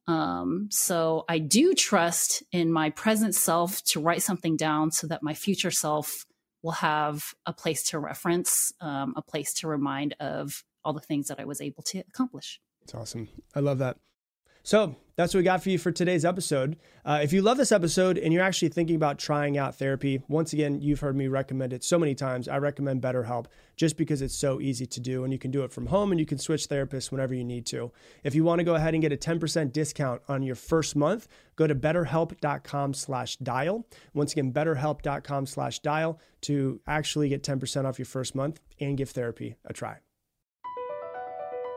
Um, 0.05 0.69
so 0.71 1.25
I 1.27 1.39
do 1.39 1.73
trust 1.73 2.43
in 2.51 2.71
my 2.71 2.91
present 2.91 3.33
self 3.33 3.83
to 3.85 3.99
write 3.99 4.21
something 4.21 4.55
down 4.55 4.91
so 4.91 5.07
that 5.07 5.23
my 5.23 5.33
future 5.33 5.71
self 5.71 6.27
will 6.61 6.73
have 6.73 7.33
a 7.47 7.53
place 7.53 7.81
to 7.89 7.97
reference, 7.97 8.71
um, 8.79 9.15
a 9.17 9.23
place 9.23 9.55
to 9.55 9.67
remind 9.67 10.15
of 10.19 10.63
all 10.83 10.93
the 10.93 10.99
things 10.99 11.29
that 11.29 11.39
I 11.39 11.45
was 11.45 11.61
able 11.61 11.81
to 11.83 11.99
accomplish. 11.99 12.61
It's 12.83 12.93
awesome. 12.93 13.27
I 13.55 13.61
love 13.61 13.79
that. 13.79 13.97
So 14.63 14.95
that's 15.19 15.33
what 15.33 15.39
we 15.39 15.43
got 15.43 15.61
for 15.61 15.69
you 15.69 15.77
for 15.77 15.91
today's 15.91 16.23
episode. 16.23 16.77
Uh, 17.03 17.19
if 17.21 17.33
you 17.33 17.41
love 17.41 17.57
this 17.57 17.73
episode 17.73 18.17
and 18.17 18.31
you're 18.31 18.41
actually 18.41 18.69
thinking 18.69 18.95
about 18.95 19.19
trying 19.19 19.57
out 19.57 19.75
therapy, 19.75 20.21
once 20.29 20.53
again, 20.53 20.79
you've 20.79 21.01
heard 21.01 21.15
me 21.17 21.27
recommend 21.27 21.73
it 21.73 21.83
so 21.83 21.99
many 21.99 22.15
times. 22.15 22.47
I 22.47 22.57
recommend 22.57 23.01
BetterHelp 23.01 23.47
just 23.75 23.97
because 23.97 24.21
it's 24.21 24.33
so 24.33 24.61
easy 24.61 24.85
to 24.85 24.99
do 25.01 25.25
and 25.25 25.33
you 25.33 25.37
can 25.37 25.51
do 25.51 25.63
it 25.63 25.73
from 25.73 25.87
home 25.87 26.11
and 26.11 26.19
you 26.21 26.25
can 26.25 26.37
switch 26.37 26.69
therapists 26.69 27.11
whenever 27.11 27.33
you 27.33 27.43
need 27.43 27.65
to. 27.65 27.91
If 28.23 28.33
you 28.33 28.45
want 28.45 28.59
to 28.59 28.63
go 28.63 28.75
ahead 28.75 28.93
and 28.93 29.01
get 29.01 29.11
a 29.11 29.17
10% 29.17 29.73
discount 29.73 30.21
on 30.29 30.41
your 30.41 30.55
first 30.55 30.95
month, 30.95 31.27
go 31.57 31.67
to 31.67 31.75
betterhelp.com 31.75 32.93
slash 32.93 33.35
dial. 33.37 33.85
Once 34.13 34.31
again, 34.31 34.53
betterhelp.com 34.53 35.45
slash 35.47 35.79
dial 35.79 36.17
to 36.41 36.79
actually 36.87 37.27
get 37.27 37.43
10% 37.43 37.83
off 37.83 37.99
your 37.99 38.05
first 38.05 38.35
month 38.35 38.61
and 38.79 38.97
give 38.97 39.09
therapy 39.09 39.55
a 39.65 39.73
try. 39.73 39.97